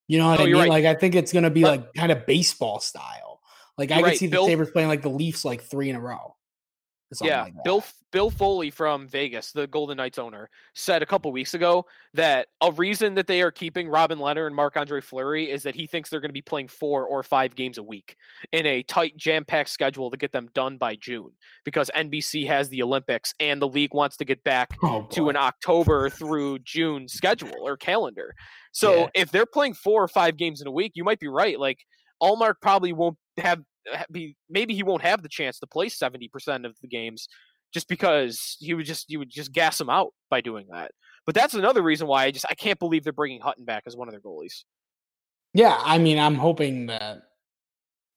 You 0.08 0.18
know 0.20 0.30
what 0.30 0.40
Oh, 0.40 0.44
I 0.44 0.46
mean? 0.46 0.56
right. 0.56 0.70
Like, 0.70 0.86
I 0.86 0.94
think 0.96 1.16
it's 1.16 1.34
going 1.34 1.44
to 1.44 1.50
be 1.50 1.62
But- 1.64 1.72
like 1.80 1.94
kind 1.96 2.12
of 2.12 2.26
baseball 2.26 2.80
style. 2.80 3.42
Like, 3.78 3.92
I 3.92 3.96
could 3.98 4.04
right. 4.06 4.18
see 4.18 4.28
the 4.28 4.32
Bill- 4.32 4.46
Sabres 4.48 4.72
playing 4.72 4.90
like 4.90 5.02
the 5.02 5.10
Leafs 5.10 5.44
like 5.46 5.62
three 5.64 5.90
in 5.90 5.96
a 5.96 6.00
row. 6.02 6.36
Yeah, 7.22 7.44
like. 7.44 7.54
Bill 7.64 7.84
Bill 8.12 8.30
Foley 8.30 8.70
from 8.72 9.08
Vegas, 9.08 9.52
the 9.52 9.68
Golden 9.68 9.98
Knights 9.98 10.18
owner, 10.20 10.50
said 10.74 11.02
a 11.04 11.06
couple 11.06 11.32
weeks 11.32 11.54
ago 11.54 11.86
that 12.14 12.48
a 12.62 12.72
reason 12.72 13.14
that 13.16 13.28
they 13.28 13.42
are 13.42 13.52
keeping 13.52 13.88
Robin 13.88 14.18
Lehner 14.20 14.48
and 14.48 14.56
Marc 14.56 14.78
Andre 14.78 15.00
Fleury 15.02 15.50
is 15.52 15.64
that 15.64 15.76
he 15.76 15.86
thinks 15.88 16.10
they're 16.10 16.20
going 16.20 16.30
to 16.30 16.34
be 16.34 16.42
playing 16.42 16.68
four 16.68 17.06
or 17.06 17.22
five 17.24 17.56
games 17.56 17.78
a 17.78 17.84
week 17.84 18.16
in 18.52 18.66
a 18.66 18.82
tight, 18.84 19.16
jam 19.18 19.46
packed 19.46 19.70
schedule 19.70 20.10
to 20.12 20.18
get 20.18 20.32
them 20.32 20.50
done 20.54 20.78
by 20.78 20.96
June 20.96 21.32
because 21.66 21.92
NBC 21.96 22.48
has 22.48 22.70
the 22.70 22.82
Olympics 22.84 23.34
and 23.40 23.62
the 23.62 23.68
league 23.68 23.94
wants 23.94 24.18
to 24.18 24.26
get 24.26 24.44
back 24.44 24.70
Oh, 24.84 25.08
to 25.12 25.30
an 25.30 25.36
October 25.36 26.10
through 26.12 26.60
June 26.60 27.08
schedule 27.08 27.54
or 27.62 27.78
calendar. 27.78 28.34
So 28.72 28.96
Yeah. 29.02 29.08
if 29.16 29.32
they're 29.32 29.46
playing 29.46 29.74
four 29.76 30.04
or 30.04 30.08
five 30.08 30.36
games 30.38 30.62
in 30.62 30.68
a 30.68 30.72
week, 30.72 30.94
you 30.96 31.04
might 31.04 31.20
be 31.20 31.28
right. 31.28 31.60
Like 31.60 31.80
Ullmark 32.22 32.56
probably 32.62 32.92
won't 32.94 33.18
have 33.38 33.60
ha- 33.60 33.64
be 34.12 34.36
maybe 34.50 34.74
he 34.76 34.84
won't 34.84 35.02
have 35.04 35.22
the 35.24 35.30
chance 35.30 35.60
to 35.60 35.68
play 35.68 35.88
70% 35.88 36.66
of 36.66 36.76
the 36.82 36.88
games 36.88 37.28
just 37.74 37.88
because 37.88 38.58
he 38.60 38.74
would 38.74 38.86
just 38.86 39.10
you 39.10 39.20
would 39.20 39.30
just 39.30 39.52
gas 39.52 39.80
him 39.80 39.90
out 39.90 40.14
by 40.30 40.42
doing 40.42 40.68
that. 40.72 40.92
But 41.26 41.36
that's 41.36 41.54
another 41.54 41.82
reason 41.82 42.08
why 42.08 42.26
I 42.26 42.32
just 42.32 42.46
I 42.50 42.56
can't 42.56 42.80
believe 42.80 43.04
they're 43.04 43.14
bringing 43.14 43.42
Hutton 43.42 43.66
back 43.66 43.84
as 43.86 43.96
one 43.96 44.08
of 44.08 44.14
their 44.14 44.22
goalies. 44.22 44.64
Yeah, 45.54 45.78
I 45.84 45.98
mean, 45.98 46.20
I'm 46.20 46.36
hoping 46.36 46.88
that. 46.88 47.24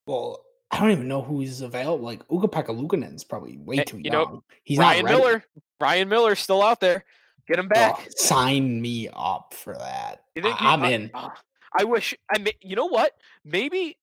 Well, 0.06 0.42
I 0.70 0.80
don't 0.80 0.90
even 0.90 1.08
know 1.08 1.22
who's 1.22 1.60
available. 1.60 2.04
Like 2.04 2.22
Ukko-Pekka 2.30 2.68
Luukkonen's 2.68 3.24
probably 3.24 3.58
way 3.58 3.78
Eh, 3.78 3.84
too 3.84 3.98
you 4.02 4.10
know, 4.10 4.22
young. 4.22 4.40
He's 4.64 4.78
Ryan 4.78 5.04
not 5.04 5.10
ready. 5.12 5.22
Miller, 5.22 5.44
Ryan 5.80 6.08
Miller's 6.08 6.38
still 6.40 6.62
out 6.62 6.80
there. 6.80 7.04
Get 7.48 7.58
him 7.58 7.66
Oh, 7.70 7.74
back. 7.74 8.06
sign 8.16 8.80
me 8.80 9.08
up 9.12 9.52
for 9.54 9.74
that. 9.76 10.22
I, 10.42 10.74
am 10.74 10.84
in. 10.84 11.10
ah, 11.14 11.32
I 11.78 11.84
wish 11.84 12.14
I 12.34 12.38
mean, 12.38 12.54
you 12.62 12.76
know 12.76 12.86
what? 12.86 13.12
Maybe 13.44 13.98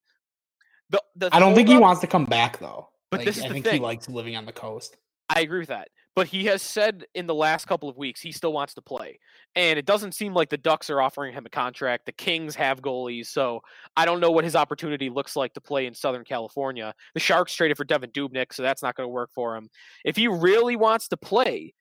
the 0.90 1.02
the 1.16 1.34
I 1.34 1.38
don't 1.38 1.54
think 1.54 1.68
he 1.68 1.78
wants 1.78 2.00
to 2.02 2.06
come 2.06 2.24
back 2.24 2.58
though. 2.58 2.88
But 3.10 3.20
Like, 3.20 3.26
this 3.26 3.38
is 3.38 3.44
I 3.44 3.48
the 3.48 3.54
think 3.54 3.66
he 3.66 3.78
likes 3.78 4.08
living 4.08 4.36
on 4.36 4.46
the 4.46 4.52
coast. 4.52 4.96
I 5.28 5.40
agree 5.40 5.60
with 5.60 5.68
that. 5.68 5.88
But 6.16 6.26
he 6.26 6.46
has 6.46 6.60
said 6.60 7.04
in 7.14 7.26
the 7.26 7.34
last 7.34 7.66
couple 7.66 7.88
of 7.88 7.96
weeks 7.96 8.20
he 8.20 8.32
still 8.32 8.52
wants 8.52 8.74
to 8.74 8.82
play. 8.82 9.20
And 9.54 9.78
it 9.78 9.86
doesn't 9.86 10.14
seem 10.14 10.34
like 10.34 10.50
the 10.50 10.58
Ducks 10.58 10.90
are 10.90 11.00
offering 11.00 11.32
him 11.32 11.46
a 11.46 11.50
contract. 11.50 12.06
The 12.06 12.12
Kings 12.12 12.56
have 12.56 12.82
goalies, 12.82 13.26
so 13.26 13.60
I 13.96 14.04
don't 14.04 14.20
know 14.20 14.32
what 14.32 14.44
his 14.44 14.56
opportunity 14.56 15.08
looks 15.08 15.36
like 15.36 15.54
to 15.54 15.60
play 15.60 15.86
in 15.86 15.94
Southern 15.94 16.24
California. 16.24 16.94
The 17.14 17.20
Sharks 17.20 17.54
traded 17.54 17.76
for 17.76 17.84
Devan 17.84 18.12
Dubnyk, 18.12 18.52
so 18.52 18.62
that's 18.62 18.82
not 18.82 18.96
going 18.96 19.06
to 19.06 19.12
work 19.12 19.30
for 19.34 19.56
him. 19.56 19.68
If 20.04 20.16
he 20.16 20.26
really 20.26 20.76
wants 20.76 21.08
to 21.08 21.16
play, 21.16 21.74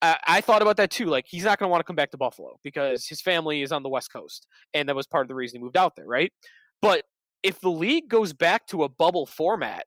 I, 0.00 0.18
I 0.26 0.40
thought 0.40 0.62
about 0.62 0.76
that 0.76 0.90
too. 0.90 1.06
Like 1.06 1.26
he's 1.28 1.44
not 1.44 1.58
going 1.58 1.68
to 1.68 1.70
want 1.70 1.80
to 1.80 1.86
come 1.86 1.96
back 1.96 2.12
to 2.12 2.16
Buffalo 2.16 2.58
because 2.62 3.06
his 3.06 3.20
family 3.20 3.62
is 3.62 3.72
on 3.72 3.82
the 3.82 3.88
West 3.88 4.12
Coast, 4.12 4.46
and 4.74 4.88
that 4.88 4.96
was 4.96 5.08
part 5.08 5.24
of 5.24 5.28
the 5.28 5.34
reason 5.34 5.58
he 5.58 5.64
moved 5.64 5.76
out 5.76 5.96
there, 5.96 6.06
right? 6.06 6.32
But 6.80 7.04
if 7.42 7.60
the 7.60 7.70
league 7.70 8.08
goes 8.08 8.32
back 8.32 8.66
to 8.68 8.84
a 8.84 8.88
bubble 8.88 9.26
format 9.26 9.86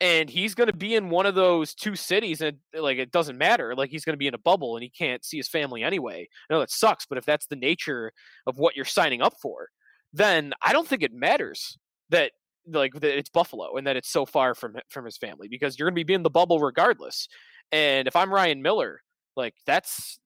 and 0.00 0.28
he's 0.28 0.54
going 0.54 0.66
to 0.66 0.76
be 0.76 0.94
in 0.94 1.08
one 1.08 1.24
of 1.24 1.34
those 1.34 1.74
two 1.74 1.96
cities 1.96 2.40
and 2.40 2.58
like 2.74 2.98
it 2.98 3.10
doesn't 3.10 3.38
matter 3.38 3.74
like 3.74 3.90
he's 3.90 4.04
going 4.04 4.12
to 4.14 4.18
be 4.18 4.26
in 4.26 4.34
a 4.34 4.38
bubble 4.38 4.76
and 4.76 4.82
he 4.82 4.90
can't 4.90 5.24
see 5.24 5.38
his 5.38 5.48
family 5.48 5.82
anyway. 5.82 6.28
I 6.50 6.54
know 6.54 6.60
that 6.60 6.70
sucks 6.70 7.06
but 7.06 7.18
if 7.18 7.24
that's 7.24 7.46
the 7.46 7.56
nature 7.56 8.12
of 8.46 8.58
what 8.58 8.76
you're 8.76 8.84
signing 8.84 9.22
up 9.22 9.34
for 9.40 9.68
then 10.12 10.52
i 10.62 10.72
don't 10.72 10.86
think 10.86 11.02
it 11.02 11.12
matters 11.12 11.76
that 12.10 12.32
like 12.68 12.94
that 12.94 13.18
it's 13.18 13.28
buffalo 13.28 13.76
and 13.76 13.86
that 13.86 13.96
it's 13.96 14.08
so 14.08 14.24
far 14.24 14.54
from 14.54 14.76
from 14.88 15.04
his 15.04 15.16
family 15.16 15.48
because 15.48 15.78
you're 15.78 15.88
going 15.88 16.00
to 16.00 16.04
be 16.04 16.14
in 16.14 16.22
the 16.22 16.30
bubble 16.30 16.58
regardless. 16.58 17.28
And 17.72 18.06
if 18.06 18.16
i'm 18.16 18.32
ryan 18.32 18.62
miller 18.62 19.00
like 19.36 19.54
that's 19.66 20.18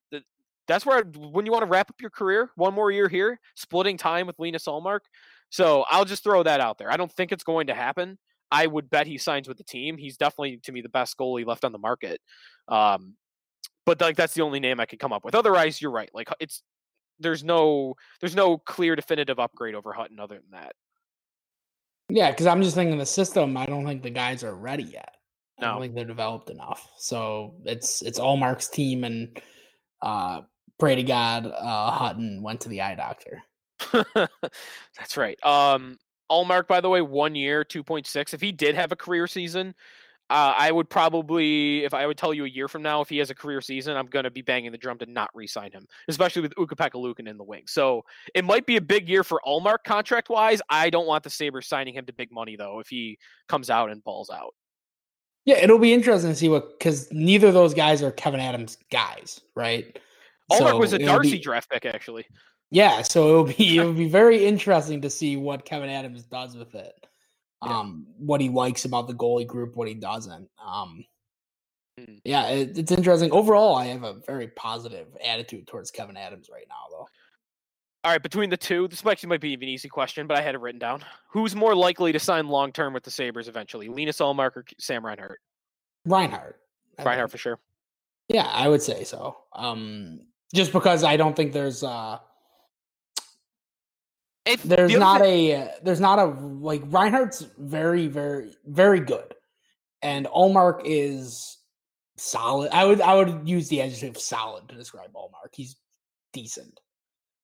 that's 0.68 0.86
where 0.86 0.98
I'd- 0.98 1.18
when 1.18 1.46
you 1.46 1.52
want 1.52 1.64
to 1.64 1.70
wrap 1.70 1.90
up 1.90 2.00
your 2.00 2.10
career 2.10 2.50
one 2.54 2.74
more 2.74 2.92
year 2.92 3.08
here 3.08 3.40
splitting 3.56 3.96
time 3.96 4.28
with 4.28 4.38
Linus 4.38 4.66
Ullmark 4.66 5.00
so 5.50 5.84
I'll 5.88 6.04
just 6.04 6.24
throw 6.24 6.42
that 6.42 6.60
out 6.60 6.78
there. 6.78 6.90
I 6.90 6.96
don't 6.96 7.12
think 7.12 7.32
it's 7.32 7.44
going 7.44 7.66
to 7.66 7.74
happen. 7.74 8.18
I 8.50 8.66
would 8.66 8.90
bet 8.90 9.06
he 9.06 9.18
signs 9.18 9.46
with 9.46 9.58
the 9.58 9.64
team. 9.64 9.96
He's 9.96 10.16
definitely 10.16 10.58
to 10.64 10.72
me 10.72 10.80
the 10.80 10.88
best 10.88 11.16
goalie 11.16 11.46
left 11.46 11.64
on 11.64 11.72
the 11.72 11.78
market. 11.78 12.20
Um, 12.68 13.16
but 13.86 14.00
like 14.00 14.16
that's 14.16 14.34
the 14.34 14.42
only 14.42 14.60
name 14.60 14.80
I 14.80 14.86
could 14.86 14.98
come 14.98 15.12
up 15.12 15.24
with. 15.24 15.34
Otherwise, 15.34 15.80
you're 15.80 15.90
right. 15.90 16.10
Like 16.14 16.28
it's 16.40 16.62
there's 17.18 17.44
no 17.44 17.94
there's 18.20 18.34
no 18.34 18.58
clear 18.58 18.96
definitive 18.96 19.38
upgrade 19.38 19.74
over 19.74 19.92
Hutton 19.92 20.18
other 20.18 20.36
than 20.36 20.60
that. 20.60 20.72
Yeah, 22.08 22.30
because 22.30 22.46
I'm 22.46 22.62
just 22.62 22.74
thinking 22.74 22.98
the 22.98 23.06
system. 23.06 23.56
I 23.56 23.66
don't 23.66 23.86
think 23.86 24.02
the 24.02 24.10
guys 24.10 24.42
are 24.42 24.54
ready 24.54 24.84
yet. 24.84 25.14
I 25.60 25.66
don't 25.66 25.80
think 25.80 25.94
they're 25.94 26.04
developed 26.04 26.50
enough. 26.50 26.88
So 26.96 27.56
it's 27.64 28.02
it's 28.02 28.18
Ullmark's 28.18 28.68
team 28.68 29.04
and 29.04 29.40
uh 30.00 30.40
pray 30.78 30.94
to 30.94 31.02
God 31.02 31.46
uh 31.46 31.90
Hutton 31.90 32.42
went 32.42 32.62
to 32.62 32.68
the 32.68 32.80
eye 32.80 32.94
doctor. 32.94 33.42
That's 34.98 35.16
right. 35.16 35.42
Um, 35.44 35.98
Ullmark, 36.30 36.68
by 36.68 36.80
the 36.80 36.88
way, 36.88 37.02
one 37.02 37.34
year, 37.34 37.64
two 37.64 37.82
point 37.82 38.06
six. 38.06 38.34
If 38.34 38.40
he 38.40 38.52
did 38.52 38.74
have 38.74 38.92
a 38.92 38.96
career 38.96 39.26
season, 39.26 39.74
uh, 40.30 40.54
I 40.56 40.70
would 40.70 40.88
probably, 40.88 41.82
if 41.84 41.92
I 41.92 42.06
would 42.06 42.16
tell 42.16 42.32
you 42.32 42.44
a 42.44 42.48
year 42.48 42.68
from 42.68 42.82
now, 42.82 43.00
if 43.00 43.08
he 43.08 43.18
has 43.18 43.30
a 43.30 43.34
career 43.34 43.60
season, 43.60 43.96
I'm 43.96 44.06
going 44.06 44.22
to 44.22 44.30
be 44.30 44.42
banging 44.42 44.70
the 44.70 44.78
drum 44.78 44.96
to 44.98 45.06
not 45.06 45.28
re-sign 45.34 45.72
him, 45.72 45.86
especially 46.06 46.42
with 46.42 46.52
Ukko-Pekka 46.56 46.94
Lukin 46.94 47.26
in 47.26 47.36
the 47.36 47.42
wing. 47.42 47.64
So 47.66 48.04
it 48.32 48.44
might 48.44 48.64
be 48.64 48.76
a 48.76 48.80
big 48.80 49.08
year 49.08 49.24
for 49.24 49.40
Ullmark 49.44 49.78
contract 49.84 50.28
wise. 50.28 50.62
I 50.70 50.88
don't 50.88 51.08
want 51.08 51.24
the 51.24 51.30
Sabres 51.30 51.66
signing 51.66 51.94
him 51.94 52.06
to 52.06 52.12
big 52.12 52.30
money 52.30 52.54
though 52.54 52.78
if 52.78 52.86
he 52.88 53.18
comes 53.48 53.70
out 53.70 53.90
and 53.90 54.04
balls 54.04 54.30
out. 54.30 54.54
Yeah, 55.46 55.56
it'll 55.56 55.78
be 55.80 55.92
interesting 55.92 56.30
to 56.30 56.36
see 56.36 56.48
what 56.48 56.78
because 56.78 57.10
neither 57.10 57.48
of 57.48 57.54
those 57.54 57.74
guys 57.74 58.00
are 58.00 58.12
Kevyn 58.12 58.38
Adams 58.38 58.78
guys, 58.92 59.40
right? 59.56 59.98
Ullmark 60.52 60.78
was 60.78 60.92
a 60.92 60.98
Darcy 60.98 61.32
be- 61.32 61.38
draft 61.40 61.70
pick, 61.70 61.86
actually. 61.86 62.26
Yeah, 62.70 63.02
so 63.02 63.28
it'll 63.28 63.44
be 63.44 63.78
it'll 63.78 63.92
be 63.92 64.08
very 64.08 64.44
interesting 64.46 65.00
to 65.02 65.10
see 65.10 65.36
what 65.36 65.66
Kevyn 65.66 65.88
Adams 65.88 66.22
does 66.24 66.56
with 66.56 66.74
it. 66.74 66.94
Yeah. 67.64 67.78
Um, 67.80 68.06
what 68.16 68.40
he 68.40 68.48
likes 68.48 68.84
about 68.84 69.06
the 69.08 69.14
goalie 69.14 69.46
group, 69.46 69.76
what 69.76 69.88
he 69.88 69.94
doesn't. 69.94 70.48
Um, 70.64 71.04
Mm. 71.98 72.20
yeah, 72.24 72.46
it, 72.48 72.78
it's 72.78 72.92
interesting. 72.92 73.30
Overall, 73.32 73.74
I 73.74 73.86
have 73.86 74.04
a 74.04 74.14
very 74.26 74.48
positive 74.48 75.08
attitude 75.24 75.66
towards 75.66 75.90
Kevyn 75.90 76.16
Adams 76.16 76.48
right 76.50 76.64
now, 76.68 76.74
though. 76.90 77.06
All 78.04 78.12
right, 78.12 78.22
between 78.22 78.48
the 78.48 78.56
two, 78.56 78.88
this 78.88 79.04
actually 79.04 79.28
might 79.28 79.40
be 79.42 79.52
an 79.54 79.62
easy 79.64 79.88
question, 79.88 80.26
but 80.26 80.38
I 80.38 80.40
had 80.40 80.54
it 80.54 80.60
written 80.60 80.78
down. 80.78 81.04
Who's 81.28 81.54
more 81.54 81.74
likely 81.74 82.12
to 82.12 82.18
sign 82.18 82.48
long 82.48 82.72
term 82.72 82.94
with 82.94 83.02
the 83.02 83.10
Sabres 83.10 83.48
eventually? 83.48 83.88
Linus 83.88 84.18
Ullmark 84.20 84.56
or 84.56 84.64
Sam 84.78 85.04
Reinhart? 85.04 85.40
Reinhardt. 86.06 86.60
I 86.98 87.02
Reinhart 87.02 87.26
think. 87.30 87.32
for 87.32 87.38
sure. 87.38 87.58
Yeah, 88.28 88.46
I 88.46 88.68
would 88.68 88.80
say 88.80 89.04
so. 89.04 89.36
Um, 89.52 90.20
just 90.54 90.72
because 90.72 91.04
I 91.04 91.16
don't 91.18 91.36
think 91.36 91.52
there's 91.52 91.82
uh 91.84 92.18
If 94.50 94.62
there's 94.62 94.92
the 94.92 94.98
not 94.98 95.20
thing- 95.20 95.52
a 95.52 95.70
there's 95.82 96.00
not 96.00 96.18
a 96.18 96.24
like 96.24 96.82
Reinhart's 96.86 97.46
very 97.58 98.06
very 98.08 98.54
very 98.66 99.00
good, 99.00 99.34
and 100.02 100.26
Ullmark 100.26 100.82
is 100.84 101.58
solid. 102.16 102.70
I 102.72 102.84
would 102.84 103.00
I 103.00 103.14
would 103.14 103.48
use 103.48 103.68
the 103.68 103.82
adjective 103.82 104.18
solid 104.20 104.68
to 104.68 104.74
describe 104.74 105.12
Ullmark. 105.14 105.54
He's 105.54 105.76
decent. 106.32 106.80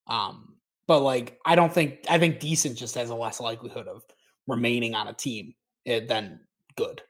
Um, 0.09 0.57
but 0.87 1.01
like 1.01 1.39
I 1.45 1.55
don't 1.55 1.73
think 1.73 2.01
I 2.09 2.19
think 2.19 2.41
decent 2.41 2.77
just 2.77 2.95
has 2.95 3.11
a 3.11 3.15
less 3.15 3.41
likelihood 3.41 3.89
of 3.89 4.03
remaining 4.47 4.95
on 4.95 5.09
a 5.09 5.13
team 5.13 5.55
eh, 5.87 6.01
than 6.07 6.41
good. 6.77 7.03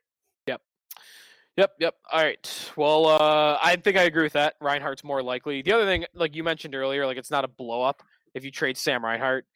Yep, 0.47 0.61
yep. 1.57 1.73
Yep. 1.81 1.95
All 2.13 2.23
right. 2.23 2.71
Well, 2.77 3.07
uh, 3.07 3.59
I 3.63 3.77
think 3.77 3.97
I 3.97 4.03
agree 4.03 4.23
with 4.23 4.35
that. 4.35 4.55
Reinhart's 4.61 5.03
more 5.05 5.23
likely. 5.23 5.63
The 5.63 5.73
other 5.73 5.85
thing, 5.85 6.05
like 6.15 6.35
you 6.37 6.45
mentioned 6.45 6.75
earlier, 6.75 7.07
like 7.07 7.17
it's 7.17 7.31
not 7.31 7.45
a 7.45 7.49
blow 7.49 7.83
up 7.83 8.03
if 8.35 8.45
you 8.45 8.51
trade 8.51 8.77
Sam 8.77 9.05
Reinhart. 9.05 9.47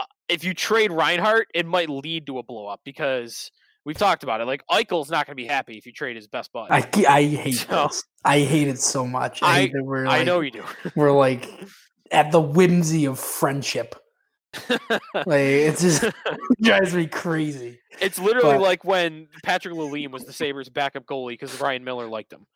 Uh, 0.00 0.04
if 0.28 0.44
you 0.44 0.54
trade 0.54 0.92
Reinhart, 0.92 1.48
it 1.54 1.66
might 1.66 1.90
lead 1.90 2.26
to 2.26 2.38
a 2.38 2.42
blow 2.42 2.66
up 2.66 2.80
because 2.84 3.50
we've 3.84 3.98
talked 3.98 4.22
about 4.22 4.40
it. 4.40 4.46
Like 4.46 4.62
Eichel's 4.70 5.10
not 5.10 5.26
going 5.26 5.36
to 5.36 5.42
be 5.42 5.46
happy 5.46 5.76
if 5.76 5.84
you 5.86 5.92
trade 5.92 6.16
his 6.16 6.28
best 6.28 6.52
buddy. 6.52 6.72
I 6.72 6.88
I 7.08 7.24
hate 7.24 7.52
So- 7.68 7.88
this. 7.88 8.04
I 8.24 8.40
hate 8.40 8.68
it 8.68 8.78
so 8.78 9.06
much. 9.06 9.40
I- 9.42 9.66
that 9.72 9.82
we're 9.84 10.06
I 10.06 10.22
know 10.24 10.40
you 10.40 10.50
do. 10.50 10.64
we're 10.96 11.12
like 11.12 11.48
at 12.10 12.32
the 12.32 12.40
whimsy 12.40 13.04
of 13.06 13.18
friendship. 13.18 13.94
Like 15.14 15.26
it's 15.26 15.80
just 15.82 16.02
it 16.02 16.14
drives 16.62 16.92
me 16.94 17.06
crazy. 17.06 17.78
it's 18.00 18.18
literally 18.18 18.54
but- 18.56 18.62
like 18.62 18.84
when 18.84 19.28
Patrick 19.44 19.74
Lalime 19.74 20.10
was 20.10 20.24
the 20.24 20.32
Sabres' 20.32 20.68
backup 20.68 21.06
goalie 21.06 21.30
because 21.34 21.60
Ryan 21.60 21.84
Miller 21.84 22.06
liked 22.08 22.32
him. 22.32 22.46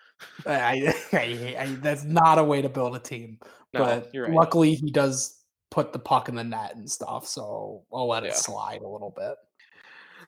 I, 0.47 0.53
I, 0.53 0.95
I, 1.13 1.57
I 1.61 1.67
that's 1.81 2.05
not 2.05 2.39
a 2.39 2.45
way 2.45 2.63
to 2.63 2.69
build 2.69 2.97
a 2.97 2.99
team. 3.01 3.39
No, 3.73 3.81
but 3.85 4.11
right. 4.15 4.31
luckily 4.33 4.75
he 4.75 4.91
does 4.91 5.37
put 5.75 5.93
the 5.93 5.99
puck 5.99 6.29
in 6.29 6.37
the 6.37 6.45
net 6.45 6.77
and 6.77 6.89
stuff, 6.89 7.27
so 7.27 7.83
I'll 7.93 8.07
let 8.07 8.23
it 8.23 8.37
slide 8.37 8.83
a 8.83 8.89
little 8.89 9.13
bit. 9.15 9.35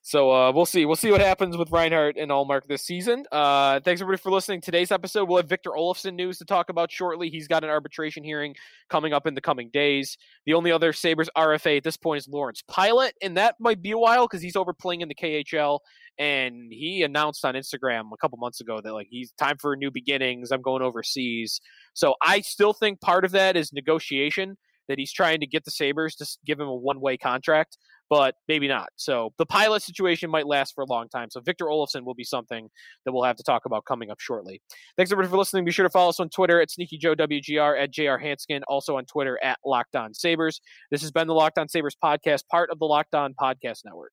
So 0.03 0.33
uh, 0.33 0.51
we'll 0.51 0.67
see. 0.67 0.87
We'll 0.87 0.97
see 0.97 1.13
what 1.13 1.21
happens 1.21 1.57
with 1.57 1.71
Reinhart 1.71 2.17
and 2.17 2.33
Ullmark 2.33 2.63
this 2.67 2.83
season. 2.83 3.25
Uh, 3.31 3.79
thanks 3.79 4.01
everybody 4.01 4.21
for 4.21 4.33
listening. 4.33 4.61
Today's 4.61 4.91
episode, 4.91 5.29
we'll 5.29 5.37
have 5.37 5.49
Victor 5.49 5.71
Olofsson 5.71 6.15
news 6.15 6.39
to 6.39 6.45
talk 6.45 6.69
about 6.69 6.91
shortly. 6.91 7.31
He's 7.31 7.47
got 7.47 7.63
an 7.63 7.71
arbitration 7.71 8.25
hearing 8.25 8.57
coming 8.91 9.13
up 9.13 9.25
in 9.29 9.37
the 9.37 9.41
coming 9.41 9.71
days. 9.73 10.19
The 10.47 10.55
only 10.55 10.73
other 10.73 10.93
Sabres 10.93 11.31
RFA 11.37 11.77
at 11.77 11.85
this 11.85 11.97
point 11.97 12.19
is 12.19 12.29
Lawrence 12.29 12.65
Pilut, 12.69 13.13
and 13.23 13.37
that 13.37 13.55
might 13.61 13.81
be 13.81 13.93
a 13.93 13.99
while 13.99 14.27
because 14.27 14.43
he's 14.43 14.57
over 14.57 14.73
playing 14.73 15.01
in 15.01 15.09
the 15.09 15.15
KHL. 15.15 15.79
And 16.19 16.73
he 16.73 17.05
announced 17.05 17.45
on 17.45 17.55
Instagram 17.55 18.11
a 18.13 18.17
couple 18.17 18.39
months 18.39 18.61
ago 18.61 18.81
that 18.83 18.93
like 18.93 19.07
he's 19.09 19.31
time 19.33 19.59
for 19.61 19.77
new 19.77 19.93
beginnings. 19.93 20.51
I'm 20.51 20.63
going 20.63 20.83
overseas. 20.83 21.61
So 21.95 22.17
I 22.21 22.41
still 22.41 22.73
think 22.73 23.01
part 23.01 23.25
of 23.25 23.31
that 23.31 23.57
is 23.57 23.73
negotiation 23.73 24.57
that 24.89 24.99
he's 24.99 25.13
trying 25.13 25.41
to 25.41 25.47
get 25.47 25.65
the 25.65 25.71
Sabres 25.71 26.15
to 26.17 26.27
give 26.45 26.61
him 26.61 26.69
a 26.69 26.75
one 26.75 27.01
way 27.01 27.17
contract 27.17 27.77
but 28.09 28.37
maybe 28.49 28.69
not. 28.69 28.89
So 28.97 29.33
the 29.39 29.47
Pilut 29.47 29.83
situation 29.83 30.31
might 30.31 30.47
last 30.47 30.75
for 30.75 30.83
a 30.83 30.87
long 30.87 31.09
time. 31.09 31.29
So 31.31 31.41
Victor 31.41 31.67
Olofsson 31.67 32.05
will 32.05 32.15
be 32.15 32.25
something 32.25 32.69
that 33.05 33.13
we'll 33.13 33.25
have 33.25 33.37
to 33.37 33.43
talk 33.43 33.67
about 33.67 33.85
coming 33.85 34.11
up 34.11 34.21
shortly. 34.21 34.63
Thanks 34.97 35.11
everybody 35.11 35.31
for 35.31 35.39
listening. 35.39 35.65
Be 35.65 35.73
sure 35.73 35.85
to 35.85 35.91
follow 35.91 36.11
us 36.11 36.21
on 36.21 36.29
Twitter 36.29 36.61
at 36.61 36.71
Sneaky 36.71 36.99
Joe 36.99 37.15
WGR 37.15 37.81
at 37.81 37.93
JR 37.93 38.23
Hanskin, 38.23 38.63
also 38.69 38.97
on 38.97 39.05
Twitter 39.07 39.39
at 39.43 39.59
Locked 39.65 39.97
On 39.97 40.15
Sabres. 40.15 40.61
This 40.91 41.03
has 41.03 41.11
been 41.11 41.27
the 41.27 41.35
Locked 41.35 41.59
On 41.59 41.69
Sabres 41.69 41.97
podcast, 42.03 42.47
part 42.51 42.71
of 42.71 42.79
the 42.79 42.87
Locked 42.87 43.15
On 43.15 43.35
Podcast 43.35 43.81
Network. 43.85 44.13